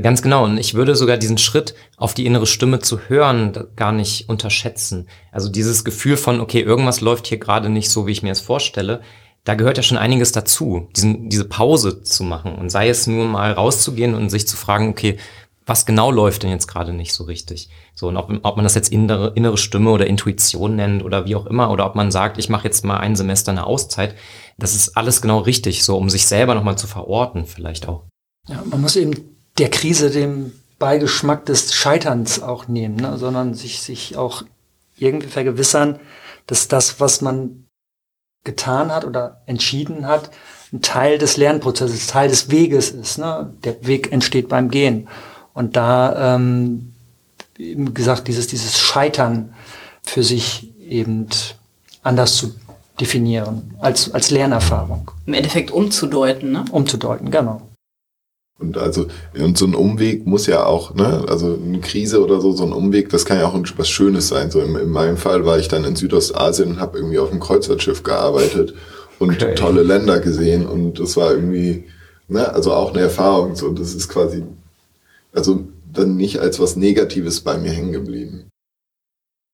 [0.00, 0.44] Ganz genau.
[0.44, 5.08] Und ich würde sogar diesen Schritt auf die innere Stimme zu hören gar nicht unterschätzen.
[5.30, 8.40] Also dieses Gefühl von, okay, irgendwas läuft hier gerade nicht so, wie ich mir es
[8.40, 9.00] vorstelle.
[9.44, 12.54] Da gehört ja schon einiges dazu, diesen, diese Pause zu machen.
[12.54, 15.18] Und sei es nur mal rauszugehen und sich zu fragen, okay,
[15.66, 17.68] was genau läuft denn jetzt gerade nicht so richtig?
[17.94, 21.36] So, und ob, ob man das jetzt innere, innere Stimme oder Intuition nennt oder wie
[21.36, 24.16] auch immer, oder ob man sagt, ich mache jetzt mal ein Semester eine Auszeit,
[24.58, 28.04] das ist alles genau richtig, so um sich selber nochmal zu verorten, vielleicht auch.
[28.48, 33.16] Ja, man muss eben der Krise dem Beigeschmack des Scheiterns auch nehmen, ne?
[33.18, 34.42] sondern sich, sich auch
[34.98, 36.00] irgendwie vergewissern,
[36.46, 37.66] dass das, was man
[38.44, 40.30] getan hat oder entschieden hat,
[40.72, 43.18] ein Teil des Lernprozesses, Teil des Weges ist.
[43.18, 43.52] Ne?
[43.62, 45.08] Der Weg entsteht beim Gehen.
[45.54, 46.94] Und da, ähm,
[47.56, 49.54] wie gesagt, dieses, dieses Scheitern
[50.02, 51.28] für sich eben
[52.02, 52.54] anders zu
[53.02, 55.10] definieren, als, als Lernerfahrung.
[55.26, 56.64] Im Endeffekt umzudeuten, ne?
[56.70, 57.60] Umzudeuten, genau.
[58.60, 62.52] Und also, und so ein Umweg muss ja auch, ne, also eine Krise oder so,
[62.52, 64.52] so ein Umweg, das kann ja auch was Schönes sein.
[64.52, 67.40] So in, in meinem Fall war ich dann in Südostasien und habe irgendwie auf einem
[67.40, 68.74] Kreuzfahrtschiff gearbeitet
[69.18, 69.56] und okay.
[69.56, 71.86] tolle Länder gesehen und das war irgendwie,
[72.28, 73.56] ne, also auch eine Erfahrung.
[73.56, 74.44] So, das ist quasi,
[75.32, 78.51] also dann nicht als was Negatives bei mir hängen geblieben.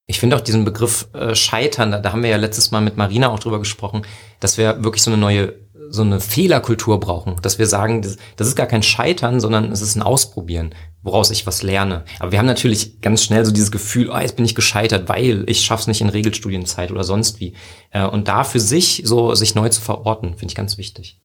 [0.09, 2.97] Ich finde auch diesen Begriff äh, Scheitern, da, da haben wir ja letztes Mal mit
[2.97, 4.01] Marina auch drüber gesprochen,
[4.39, 5.53] dass wir wirklich so eine neue
[5.91, 9.81] so eine Fehlerkultur brauchen, dass wir sagen, das, das ist gar kein Scheitern, sondern es
[9.81, 12.05] ist ein Ausprobieren, woraus ich was lerne.
[12.19, 15.43] Aber wir haben natürlich ganz schnell so dieses Gefühl, oh, jetzt bin ich gescheitert, weil
[15.47, 17.53] ich schaff's nicht in Regelstudienzeit oder sonst wie.
[17.91, 21.21] Äh, und da für sich so sich neu zu verorten, finde ich ganz wichtig.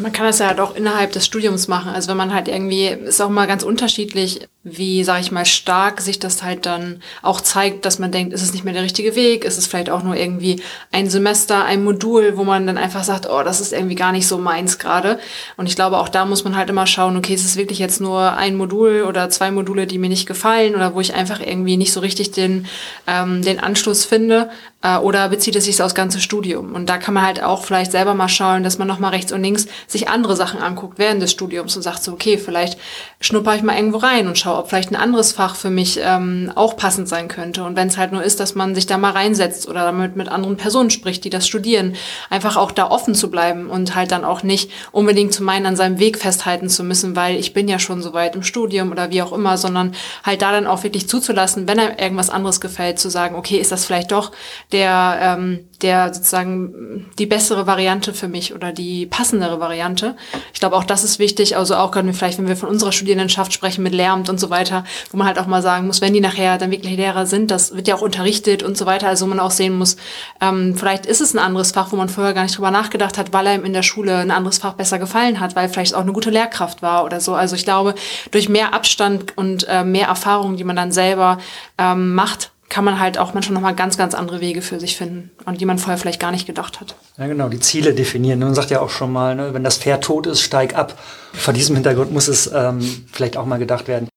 [0.00, 1.92] Man kann das ja halt auch innerhalb des Studiums machen.
[1.92, 6.02] Also wenn man halt irgendwie, ist auch mal ganz unterschiedlich, wie, sage ich mal, stark
[6.02, 9.14] sich das halt dann auch zeigt, dass man denkt, ist es nicht mehr der richtige
[9.14, 13.02] Weg, ist es vielleicht auch nur irgendwie ein Semester, ein Modul, wo man dann einfach
[13.02, 15.18] sagt, oh, das ist irgendwie gar nicht so meins gerade.
[15.56, 18.02] Und ich glaube, auch da muss man halt immer schauen, okay, ist es wirklich jetzt
[18.02, 21.78] nur ein Modul oder zwei Module, die mir nicht gefallen oder wo ich einfach irgendwie
[21.78, 22.66] nicht so richtig den,
[23.06, 24.50] ähm, den Anschluss finde
[24.82, 26.74] äh, oder bezieht es sich aufs ganze Studium?
[26.74, 29.42] Und da kann man halt auch vielleicht selber mal schauen, dass man nochmal rechts und
[29.42, 32.78] links sich andere Sachen anguckt während des Studiums und sagt so, okay, vielleicht
[33.20, 36.52] schnupper ich mal irgendwo rein und schaue, ob vielleicht ein anderes Fach für mich ähm,
[36.54, 37.64] auch passend sein könnte.
[37.64, 40.28] Und wenn es halt nur ist, dass man sich da mal reinsetzt oder damit mit
[40.28, 41.94] anderen Personen spricht, die das studieren,
[42.28, 45.76] einfach auch da offen zu bleiben und halt dann auch nicht unbedingt zu meinen, an
[45.76, 49.10] seinem Weg festhalten zu müssen, weil ich bin ja schon so weit im Studium oder
[49.10, 52.98] wie auch immer, sondern halt da dann auch wirklich zuzulassen, wenn einem irgendwas anderes gefällt,
[52.98, 54.32] zu sagen, okay, ist das vielleicht doch
[54.72, 60.16] der, ähm, der sozusagen die bessere Variante für mich oder die passendere Variante.
[60.52, 61.56] Ich glaube, auch das ist wichtig.
[61.56, 64.84] Also auch gerade vielleicht, wenn wir von unserer Studierendenschaft sprechen mit Lehramt und so weiter,
[65.10, 67.74] wo man halt auch mal sagen muss, wenn die nachher dann wirklich Lehrer sind, das
[67.74, 69.08] wird ja auch unterrichtet und so weiter.
[69.08, 69.96] Also man auch sehen muss,
[70.40, 73.32] ähm, vielleicht ist es ein anderes Fach, wo man vorher gar nicht drüber nachgedacht hat,
[73.32, 76.12] weil einem in der Schule ein anderes Fach besser gefallen hat, weil vielleicht auch eine
[76.12, 77.34] gute Lehrkraft war oder so.
[77.34, 77.94] Also ich glaube,
[78.30, 81.38] durch mehr Abstand und äh, mehr Erfahrung, die man dann selber
[81.78, 85.30] ähm, macht, kann man halt auch manchmal nochmal ganz, ganz andere Wege für sich finden
[85.44, 86.94] und die man vorher vielleicht gar nicht gedacht hat.
[87.18, 88.38] Ja, genau, die Ziele definieren.
[88.38, 90.98] Man sagt ja auch schon mal, ne, wenn das Pferd tot ist, steig ab.
[91.34, 92.80] Vor diesem Hintergrund muss es ähm,
[93.12, 94.08] vielleicht auch mal gedacht werden.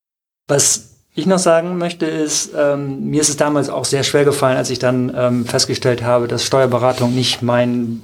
[0.48, 4.56] Was ich noch sagen möchte ist, ähm, mir ist es damals auch sehr schwer gefallen,
[4.56, 8.02] als ich dann ähm, festgestellt habe, dass Steuerberatung nicht mein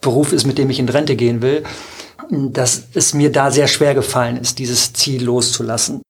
[0.00, 1.62] Beruf ist, mit dem ich in Rente gehen will,
[2.30, 6.02] dass es mir da sehr schwer gefallen ist, dieses Ziel loszulassen.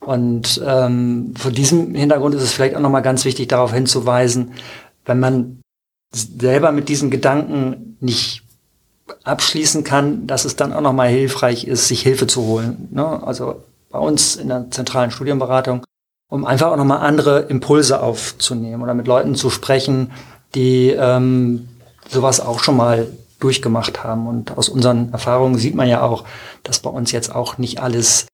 [0.00, 4.52] Und ähm, vor diesem Hintergrund ist es vielleicht auch nochmal ganz wichtig, darauf hinzuweisen,
[5.06, 5.60] wenn man
[6.12, 8.42] selber mit diesen Gedanken nicht
[9.24, 12.88] abschließen kann, dass es dann auch nochmal hilfreich ist, sich Hilfe zu holen.
[12.90, 13.22] Ne?
[13.24, 15.84] Also bei uns in der zentralen Studienberatung,
[16.30, 20.12] um einfach auch nochmal andere Impulse aufzunehmen oder mit Leuten zu sprechen,
[20.54, 21.68] die ähm,
[22.08, 23.08] sowas auch schon mal
[23.40, 24.26] durchgemacht haben.
[24.26, 26.24] Und aus unseren Erfahrungen sieht man ja auch,
[26.62, 28.26] dass bei uns jetzt auch nicht alles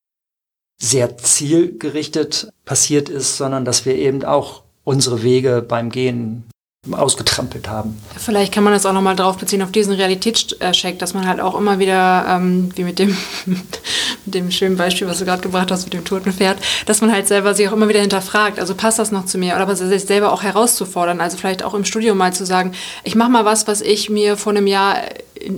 [0.81, 6.45] sehr zielgerichtet passiert ist, sondern dass wir eben auch unsere Wege beim Gehen
[6.91, 8.01] ausgetrampelt haben.
[8.17, 11.55] Vielleicht kann man das auch nochmal drauf beziehen, auf diesen Realitätscheck, dass man halt auch
[11.59, 13.15] immer wieder, ähm, wie mit dem,
[13.45, 17.13] mit dem schönen Beispiel, was du gerade gebracht hast, mit dem toten Pferd, dass man
[17.13, 20.05] halt selber sich auch immer wieder hinterfragt, also passt das noch zu mir, oder sich
[20.07, 22.73] selber auch herauszufordern, also vielleicht auch im Studium mal zu sagen,
[23.05, 24.97] ich mache mal was, was ich mir vor einem Jahr,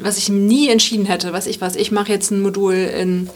[0.01, 3.31] was ich nie entschieden hätte, was ich was, ich mache jetzt ein Modul in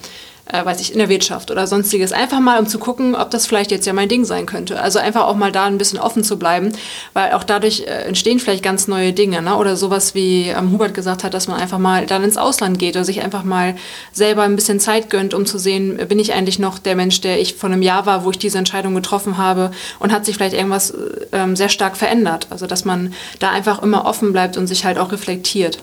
[0.53, 2.13] äh, weiß ich, in der Wirtschaft oder sonstiges.
[2.13, 4.81] Einfach mal, um zu gucken, ob das vielleicht jetzt ja mein Ding sein könnte.
[4.81, 6.73] Also einfach auch mal da ein bisschen offen zu bleiben,
[7.15, 9.43] weil auch dadurch äh, entstehen vielleicht ganz neue Dinge.
[9.43, 9.57] Ne?
[9.57, 12.97] Oder sowas wie ähm, Hubert gesagt hat, dass man einfach mal dann ins Ausland geht
[12.97, 13.75] oder sich einfach mal
[14.13, 17.41] selber ein bisschen Zeit gönnt, um zu sehen, bin ich eigentlich noch der Mensch, der
[17.41, 20.55] ich vor einem Jahr war, wo ich diese Entscheidung getroffen habe und hat sich vielleicht
[20.55, 20.97] irgendwas äh,
[21.33, 22.47] ähm, sehr stark verändert.
[22.51, 25.79] Also dass man da einfach immer offen bleibt und sich halt auch reflektiert.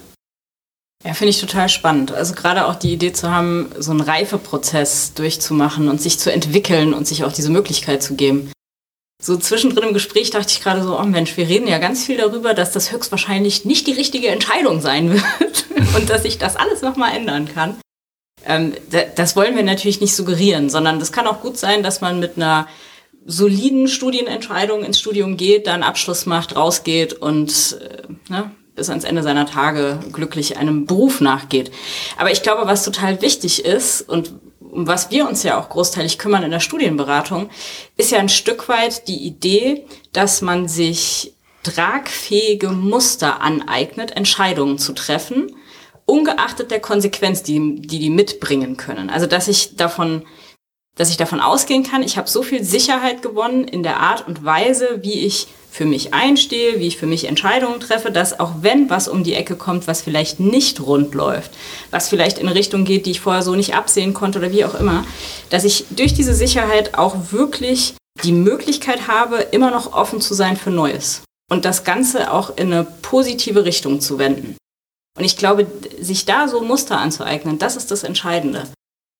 [1.03, 2.13] Ja, finde ich total spannend.
[2.13, 6.93] Also gerade auch die Idee zu haben, so einen Reifeprozess durchzumachen und sich zu entwickeln
[6.93, 8.51] und sich auch diese Möglichkeit zu geben.
[9.21, 12.17] So zwischendrin im Gespräch dachte ich gerade so, oh Mensch, wir reden ja ganz viel
[12.17, 16.81] darüber, dass das höchstwahrscheinlich nicht die richtige Entscheidung sein wird und dass sich das alles
[16.81, 17.77] nochmal ändern kann.
[18.45, 18.73] Ähm,
[19.15, 22.37] das wollen wir natürlich nicht suggerieren, sondern das kann auch gut sein, dass man mit
[22.37, 22.67] einer
[23.25, 29.23] soliden Studienentscheidung ins Studium geht, dann Abschluss macht, rausgeht und äh, ne, bis ans Ende
[29.23, 31.71] seiner Tage glücklich einem Beruf nachgeht.
[32.17, 36.17] Aber ich glaube, was total wichtig ist und um was wir uns ja auch großteilig
[36.17, 37.49] kümmern in der Studienberatung,
[37.95, 44.93] ist ja ein Stück weit die Idee, dass man sich tragfähige Muster aneignet, Entscheidungen zu
[44.93, 45.55] treffen,
[46.05, 49.09] ungeachtet der Konsequenz, die die, die mitbringen können.
[49.09, 50.23] Also dass ich davon
[50.95, 54.45] dass ich davon ausgehen kann, ich habe so viel Sicherheit gewonnen in der Art und
[54.45, 58.91] Weise, wie ich für mich einstehe, wie ich für mich Entscheidungen treffe, dass auch wenn
[58.91, 61.49] was um die Ecke kommt, was vielleicht nicht rund läuft,
[61.89, 64.65] was vielleicht in eine Richtung geht, die ich vorher so nicht absehen konnte oder wie
[64.65, 65.03] auch immer,
[65.49, 70.57] dass ich durch diese Sicherheit auch wirklich die Möglichkeit habe, immer noch offen zu sein
[70.57, 74.55] für Neues und das Ganze auch in eine positive Richtung zu wenden.
[75.17, 75.65] Und ich glaube,
[75.99, 78.67] sich da so Muster anzueignen, das ist das Entscheidende.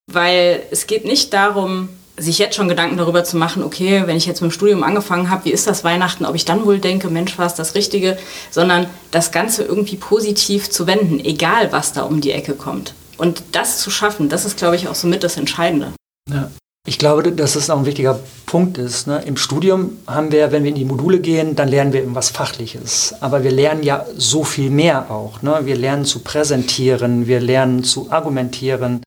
[0.06, 4.26] Weil es geht nicht darum, sich jetzt schon Gedanken darüber zu machen, okay, wenn ich
[4.26, 7.08] jetzt mit dem Studium angefangen habe, wie ist das Weihnachten, ob ich dann wohl denke,
[7.08, 8.16] Mensch, war es das Richtige,
[8.50, 12.94] sondern das Ganze irgendwie positiv zu wenden, egal was da um die Ecke kommt.
[13.16, 15.92] Und das zu schaffen, das ist, glaube ich, auch somit das Entscheidende.
[16.30, 16.50] Ja.
[16.86, 19.06] Ich glaube, dass es auch ein wichtiger Punkt ist.
[19.06, 19.22] Ne?
[19.24, 23.14] Im Studium haben wir, wenn wir in die Module gehen, dann lernen wir irgendwas Fachliches.
[23.20, 25.40] Aber wir lernen ja so viel mehr auch.
[25.40, 25.60] Ne?
[25.64, 29.02] Wir lernen zu präsentieren, wir lernen zu argumentieren.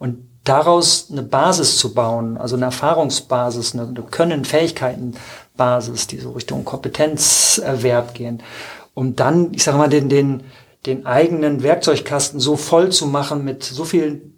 [0.00, 6.32] Und daraus eine Basis zu bauen, also eine Erfahrungsbasis, eine, eine Können, Fähigkeitenbasis, die so
[6.32, 8.42] Richtung Kompetenzerwerb gehen,
[8.94, 10.42] um dann, ich sage mal, den, den,
[10.86, 14.32] den eigenen Werkzeugkasten so voll zu machen mit so viel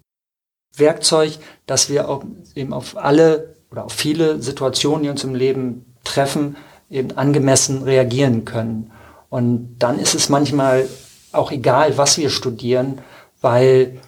[0.75, 2.23] Werkzeug, dass wir auch
[2.55, 6.57] eben auf alle oder auf viele Situationen, die uns im Leben treffen,
[6.89, 8.91] eben angemessen reagieren können.
[9.29, 10.87] Und dann ist es manchmal
[11.31, 12.99] auch egal, was wir studieren,
[13.41, 13.99] weil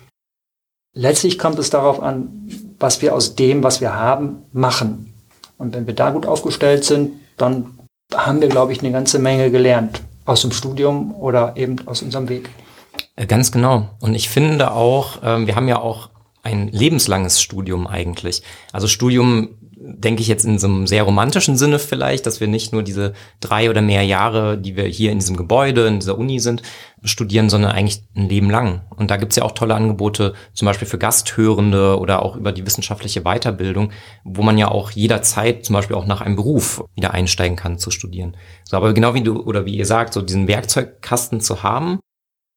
[0.95, 5.13] letztlich kommt es darauf an, was wir aus dem, was wir haben, machen.
[5.57, 7.79] Und wenn wir da gut aufgestellt sind, dann
[8.13, 10.01] haben wir, glaube ich, eine ganze Menge gelernt.
[10.25, 12.49] Aus dem Studium oder eben aus unserem Weg.
[13.15, 13.89] Äh, ganz genau.
[13.99, 16.09] Und ich finde auch, ähm, wir haben ja auch
[16.45, 18.43] ein lebenslanges Studium eigentlich.
[18.71, 22.71] Also Studium denke ich jetzt in so einem sehr romantischen Sinne vielleicht, dass wir nicht
[22.71, 26.39] nur diese drei oder mehr Jahre, die wir hier in diesem Gebäude, in dieser Uni
[26.39, 26.61] sind,
[27.03, 28.81] studieren, sondern eigentlich ein Leben lang.
[28.95, 32.65] Und da gibt's ja auch tolle Angebote, zum Beispiel für Gasthörende oder auch über die
[32.65, 33.91] wissenschaftliche Weiterbildung,
[34.23, 37.91] wo man ja auch jederzeit zum Beispiel auch nach einem Beruf wieder einsteigen kann zu
[37.91, 38.37] studieren.
[38.63, 41.99] So, aber genau wie du oder wie ihr sagt, so diesen Werkzeugkasten zu haben,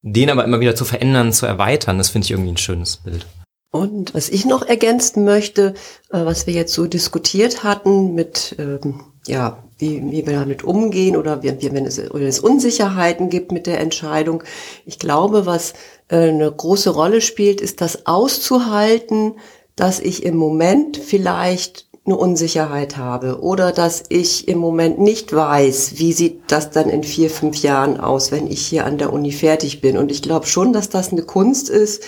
[0.03, 3.27] den aber immer wieder zu verändern, zu erweitern, das finde ich irgendwie ein schönes Bild.
[3.71, 5.75] Und was ich noch ergänzen möchte,
[6.11, 11.17] äh, was wir jetzt so diskutiert hatten mit, ähm, ja, wie, wie wir damit umgehen
[11.17, 14.43] oder wie, wenn, es, oder es Unsicherheiten gibt mit der Entscheidung.
[14.87, 15.75] Ich glaube, was
[16.09, 19.35] äh, eine große Rolle spielt, ist das auszuhalten,
[19.77, 25.99] dass ich im Moment vielleicht eine Unsicherheit habe oder dass ich im Moment nicht weiß,
[25.99, 29.31] wie sieht das dann in vier, fünf Jahren aus, wenn ich hier an der Uni
[29.31, 29.99] fertig bin.
[29.99, 32.03] Und ich glaube schon, dass das eine Kunst ist,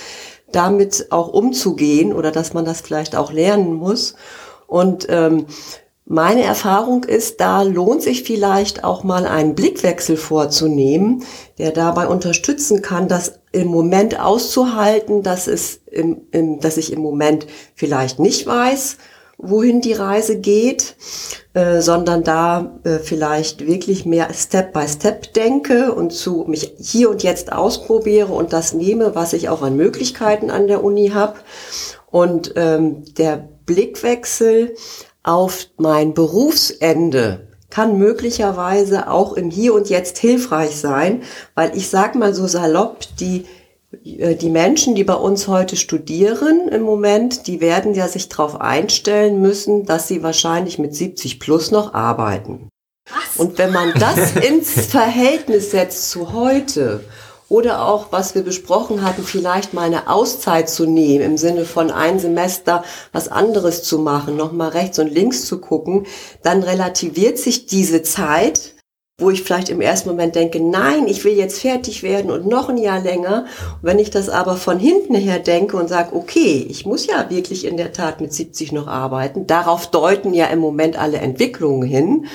[0.52, 4.14] damit auch umzugehen oder dass man das vielleicht auch lernen muss.
[4.66, 5.46] Und ähm,
[6.12, 11.24] meine Erfahrung ist, da lohnt sich vielleicht auch mal einen Blickwechsel vorzunehmen,
[11.58, 17.00] der dabei unterstützen kann, das im Moment auszuhalten, dass es im, im, dass ich im
[17.00, 18.96] Moment vielleicht nicht weiß,
[19.42, 20.96] wohin die Reise geht,
[21.54, 27.10] äh, sondern da äh, vielleicht wirklich mehr Step by Step denke und zu mich hier
[27.10, 31.34] und jetzt ausprobiere und das nehme, was ich auch an Möglichkeiten an der Uni habe.
[32.10, 34.74] Und ähm, der Blickwechsel
[35.22, 41.22] auf mein Berufsende kann möglicherweise auch im Hier und Jetzt hilfreich sein,
[41.54, 43.46] weil ich sag mal so salopp, die
[43.92, 49.40] die Menschen, die bei uns heute studieren im Moment, die werden ja sich darauf einstellen
[49.40, 52.68] müssen, dass sie wahrscheinlich mit 70 plus noch arbeiten.
[53.06, 53.36] Was?
[53.38, 57.04] Und wenn man das ins Verhältnis setzt zu heute
[57.48, 61.90] oder auch, was wir besprochen hatten, vielleicht mal eine Auszeit zu nehmen, im Sinne von
[61.90, 66.06] ein Semester was anderes zu machen, nochmal rechts und links zu gucken,
[66.44, 68.74] dann relativiert sich diese Zeit
[69.20, 72.68] wo ich vielleicht im ersten Moment denke, nein, ich will jetzt fertig werden und noch
[72.68, 73.44] ein Jahr länger.
[73.80, 77.28] Und wenn ich das aber von hinten her denke und sage, okay, ich muss ja
[77.30, 81.86] wirklich in der Tat mit 70 noch arbeiten, darauf deuten ja im Moment alle Entwicklungen
[81.86, 82.26] hin,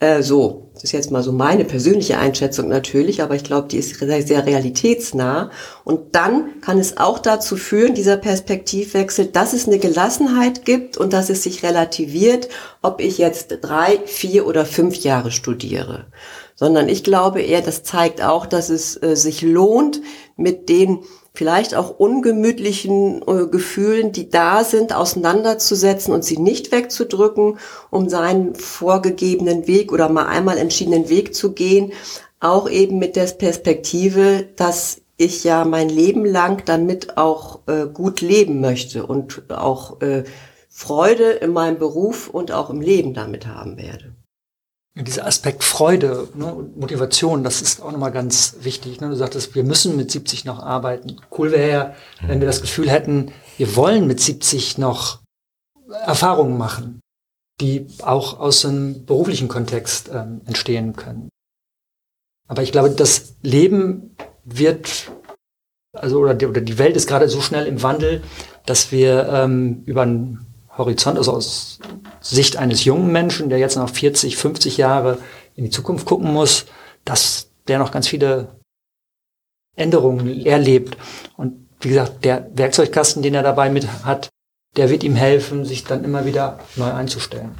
[0.00, 3.78] äh, so, das ist jetzt mal so meine persönliche Einschätzung natürlich, aber ich glaube, die
[3.78, 5.50] ist sehr, sehr realitätsnah.
[5.84, 11.12] Und dann kann es auch dazu führen, dieser Perspektivwechsel, dass es eine Gelassenheit gibt und
[11.12, 12.48] dass es sich relativiert,
[12.80, 16.06] ob ich jetzt drei, vier oder fünf Jahre studiere.
[16.54, 20.00] Sondern ich glaube eher, das zeigt auch, dass es äh, sich lohnt,
[20.36, 21.00] mit den
[21.38, 27.58] vielleicht auch ungemütlichen äh, Gefühlen, die da sind, auseinanderzusetzen und sie nicht wegzudrücken,
[27.90, 31.92] um seinen vorgegebenen Weg oder mal einmal entschiedenen Weg zu gehen,
[32.40, 38.20] auch eben mit der Perspektive, dass ich ja mein Leben lang damit auch äh, gut
[38.20, 40.24] leben möchte und auch äh,
[40.68, 44.12] Freude in meinem Beruf und auch im Leben damit haben werde.
[45.00, 49.00] Dieser Aspekt Freude ne, und Motivation, das ist auch nochmal ganz wichtig.
[49.00, 49.08] Ne?
[49.08, 51.16] Du sagtest, wir müssen mit 70 noch arbeiten.
[51.36, 51.94] Cool wäre ja,
[52.26, 55.20] wenn wir das Gefühl hätten, wir wollen mit 70 noch
[56.04, 57.00] Erfahrungen machen,
[57.60, 61.28] die auch aus einem beruflichen Kontext ähm, entstehen können.
[62.48, 65.10] Aber ich glaube, das Leben wird,
[65.92, 68.22] also oder die, oder die Welt ist gerade so schnell im Wandel,
[68.66, 70.47] dass wir ähm, über einen
[70.78, 71.80] Horizont, also aus
[72.20, 75.18] Sicht eines jungen Menschen, der jetzt noch 40, 50 Jahre
[75.54, 76.66] in die Zukunft gucken muss,
[77.04, 78.56] dass der noch ganz viele
[79.76, 80.96] Änderungen erlebt.
[81.36, 84.28] Und wie gesagt, der Werkzeugkasten, den er dabei mit hat,
[84.76, 87.50] der wird ihm helfen, sich dann immer wieder neu einzustellen.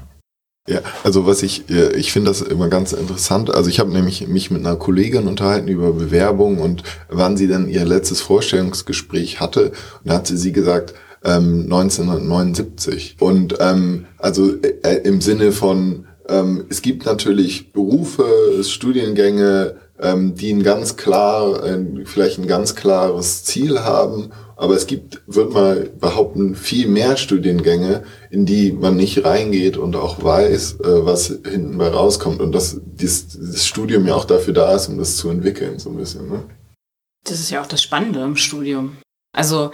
[0.68, 3.48] Ja, also was ich, ich finde das immer ganz interessant.
[3.48, 7.68] Also ich habe nämlich mich mit einer Kollegin unterhalten über Bewerbung und wann sie denn
[7.70, 9.70] ihr letztes Vorstellungsgespräch hatte.
[9.70, 10.92] Und da hat sie sie gesagt,
[11.24, 13.16] ähm, 1979.
[13.20, 20.52] Und ähm, also äh, im Sinne von, ähm, es gibt natürlich Berufe, Studiengänge, ähm, die
[20.52, 25.90] ein ganz klar, äh, vielleicht ein ganz klares Ziel haben aber es gibt, würde mal
[26.00, 31.78] behaupten, viel mehr Studiengänge, in die man nicht reingeht und auch weiß, äh, was hinten
[31.78, 32.40] bei rauskommt.
[32.40, 35.96] Und dass das Studium ja auch dafür da ist, um das zu entwickeln, so ein
[35.96, 36.28] bisschen.
[36.28, 36.42] Ne?
[37.22, 38.96] Das ist ja auch das Spannende im Studium.
[39.38, 39.70] Also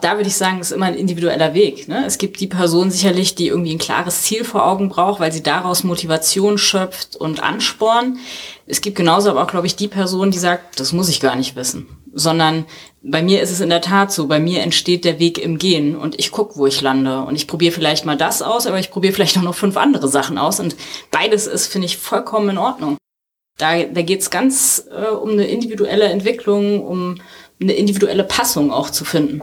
[0.00, 1.88] da würde ich sagen, ist immer ein individueller Weg.
[1.88, 2.04] Ne?
[2.06, 5.42] Es gibt die Person sicherlich, die irgendwie ein klares Ziel vor Augen braucht, weil sie
[5.42, 8.18] daraus Motivation schöpft und Ansporn.
[8.66, 11.34] Es gibt genauso aber auch, glaube ich, die Person, die sagt, das muss ich gar
[11.34, 11.88] nicht wissen.
[12.14, 12.64] Sondern
[13.02, 15.96] bei mir ist es in der Tat so, bei mir entsteht der Weg im Gehen
[15.96, 17.22] und ich gucke, wo ich lande.
[17.22, 20.06] Und ich probiere vielleicht mal das aus, aber ich probiere vielleicht auch noch fünf andere
[20.06, 20.60] Sachen aus.
[20.60, 20.76] Und
[21.10, 22.98] beides ist, finde ich, vollkommen in Ordnung.
[23.56, 27.16] Da, da geht es ganz äh, um eine individuelle Entwicklung, um
[27.60, 29.42] eine individuelle Passung auch zu finden.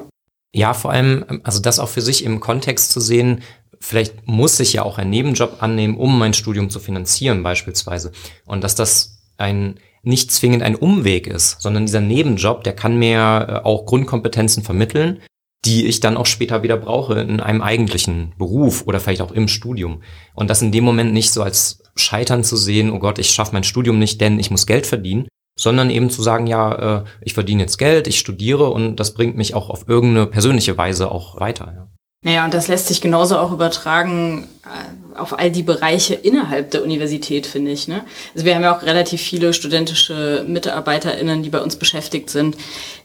[0.53, 3.41] Ja, vor allem, also das auch für sich im Kontext zu sehen,
[3.79, 8.11] vielleicht muss ich ja auch einen Nebenjob annehmen, um mein Studium zu finanzieren beispielsweise.
[8.45, 13.17] Und dass das ein nicht zwingend ein Umweg ist, sondern dieser Nebenjob, der kann mir
[13.17, 15.21] äh, auch Grundkompetenzen vermitteln,
[15.65, 19.47] die ich dann auch später wieder brauche in einem eigentlichen Beruf oder vielleicht auch im
[19.47, 20.03] Studium.
[20.35, 23.53] Und das in dem Moment nicht so als Scheitern zu sehen, oh Gott, ich schaffe
[23.53, 25.27] mein Studium nicht, denn ich muss Geld verdienen,
[25.57, 29.37] sondern eben zu sagen, ja, äh, ich verdiene jetzt Geld, ich studiere und das bringt
[29.37, 31.73] mich auch auf irgendeine persönliche Weise auch weiter.
[31.75, 31.87] Ja.
[32.23, 36.83] Naja, und das lässt sich genauso auch übertragen äh, auf all die Bereiche innerhalb der
[36.83, 37.87] Universität, finde ich.
[37.87, 38.03] Ne?
[38.33, 42.57] Also wir haben ja auch relativ viele studentische MitarbeiterInnen, die bei uns beschäftigt sind.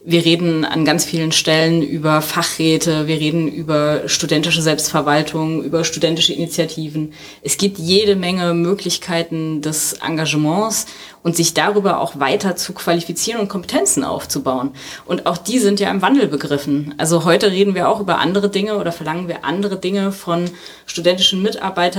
[0.03, 6.33] Wir reden an ganz vielen Stellen über Fachräte, wir reden über studentische Selbstverwaltung, über studentische
[6.33, 7.13] Initiativen.
[7.43, 10.87] Es gibt jede Menge Möglichkeiten des Engagements
[11.23, 14.71] und sich darüber auch weiter zu qualifizieren und Kompetenzen aufzubauen.
[15.05, 16.95] Und auch die sind ja im Wandel begriffen.
[16.97, 20.51] Also heute reden wir auch über andere Dinge oder verlangen wir andere Dinge von
[20.87, 21.43] studentischen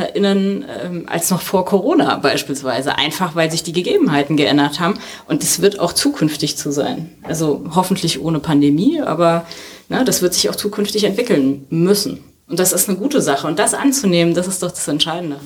[0.02, 2.98] MitarbeiterInnen ähm, als noch vor Corona beispielsweise.
[2.98, 4.96] Einfach weil sich die Gegebenheiten geändert haben.
[5.28, 7.10] Und das wird auch zukünftig zu sein.
[7.24, 9.46] Also hoffentlich ohne Pandemie, aber
[9.90, 12.24] na, das wird sich auch zukünftig entwickeln müssen.
[12.48, 13.48] Und das ist eine gute Sache.
[13.48, 15.38] Und das anzunehmen, das ist doch das Entscheidende.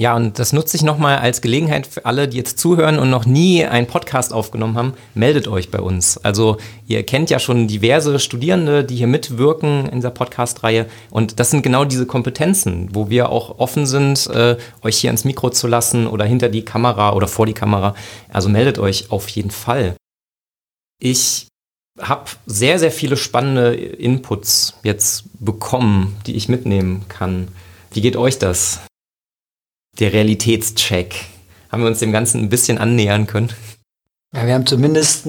[0.00, 3.26] Ja, und das nutze ich nochmal als Gelegenheit für alle, die jetzt zuhören und noch
[3.26, 4.94] nie einen Podcast aufgenommen haben.
[5.14, 6.18] Meldet euch bei uns.
[6.18, 10.86] Also ihr kennt ja schon diverse Studierende, die hier mitwirken in dieser Podcast-Reihe.
[11.10, 15.24] Und das sind genau diese Kompetenzen, wo wir auch offen sind, äh, euch hier ins
[15.24, 17.96] Mikro zu lassen oder hinter die Kamera oder vor die Kamera.
[18.28, 19.96] Also meldet euch auf jeden Fall.
[21.00, 21.48] Ich
[22.00, 27.48] habe sehr, sehr viele spannende Inputs jetzt bekommen, die ich mitnehmen kann.
[27.90, 28.80] Wie geht euch das?
[29.98, 31.24] Der Realitätscheck.
[31.70, 33.52] Haben wir uns dem Ganzen ein bisschen annähern können?
[34.34, 35.26] Ja, wir haben zumindest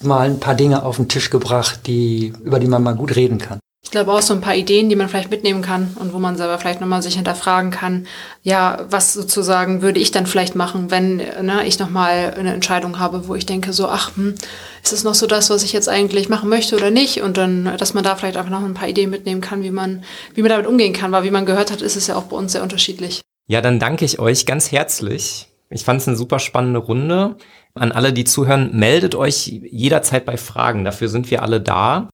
[0.00, 3.38] mal ein paar Dinge auf den Tisch gebracht, die, über die man mal gut reden
[3.38, 3.58] kann.
[3.84, 6.36] Ich glaube auch so ein paar Ideen, die man vielleicht mitnehmen kann und wo man
[6.36, 8.06] selber vielleicht nochmal sich hinterfragen kann,
[8.42, 13.28] ja, was sozusagen würde ich dann vielleicht machen, wenn ne, ich nochmal eine Entscheidung habe,
[13.28, 14.34] wo ich denke so, ach, hm,
[14.82, 17.20] ist es noch so das, was ich jetzt eigentlich machen möchte oder nicht?
[17.20, 20.02] Und dann, dass man da vielleicht einfach noch ein paar Ideen mitnehmen kann, wie man,
[20.34, 22.36] wie man damit umgehen kann, weil wie man gehört hat, ist es ja auch bei
[22.36, 23.20] uns sehr unterschiedlich.
[23.46, 25.48] Ja, dann danke ich euch ganz herzlich.
[25.70, 27.36] Ich fand es eine super spannende Runde.
[27.74, 30.84] An alle, die zuhören, meldet euch jederzeit bei Fragen.
[30.84, 32.08] Dafür sind wir alle da.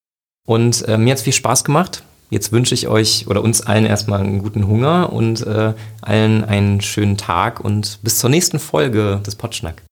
[0.46, 2.02] Und äh, mir hat viel Spaß gemacht.
[2.30, 6.80] Jetzt wünsche ich euch oder uns allen erstmal einen guten Hunger und äh, allen einen
[6.80, 9.82] schönen Tag und bis zur nächsten Folge des Potschnack.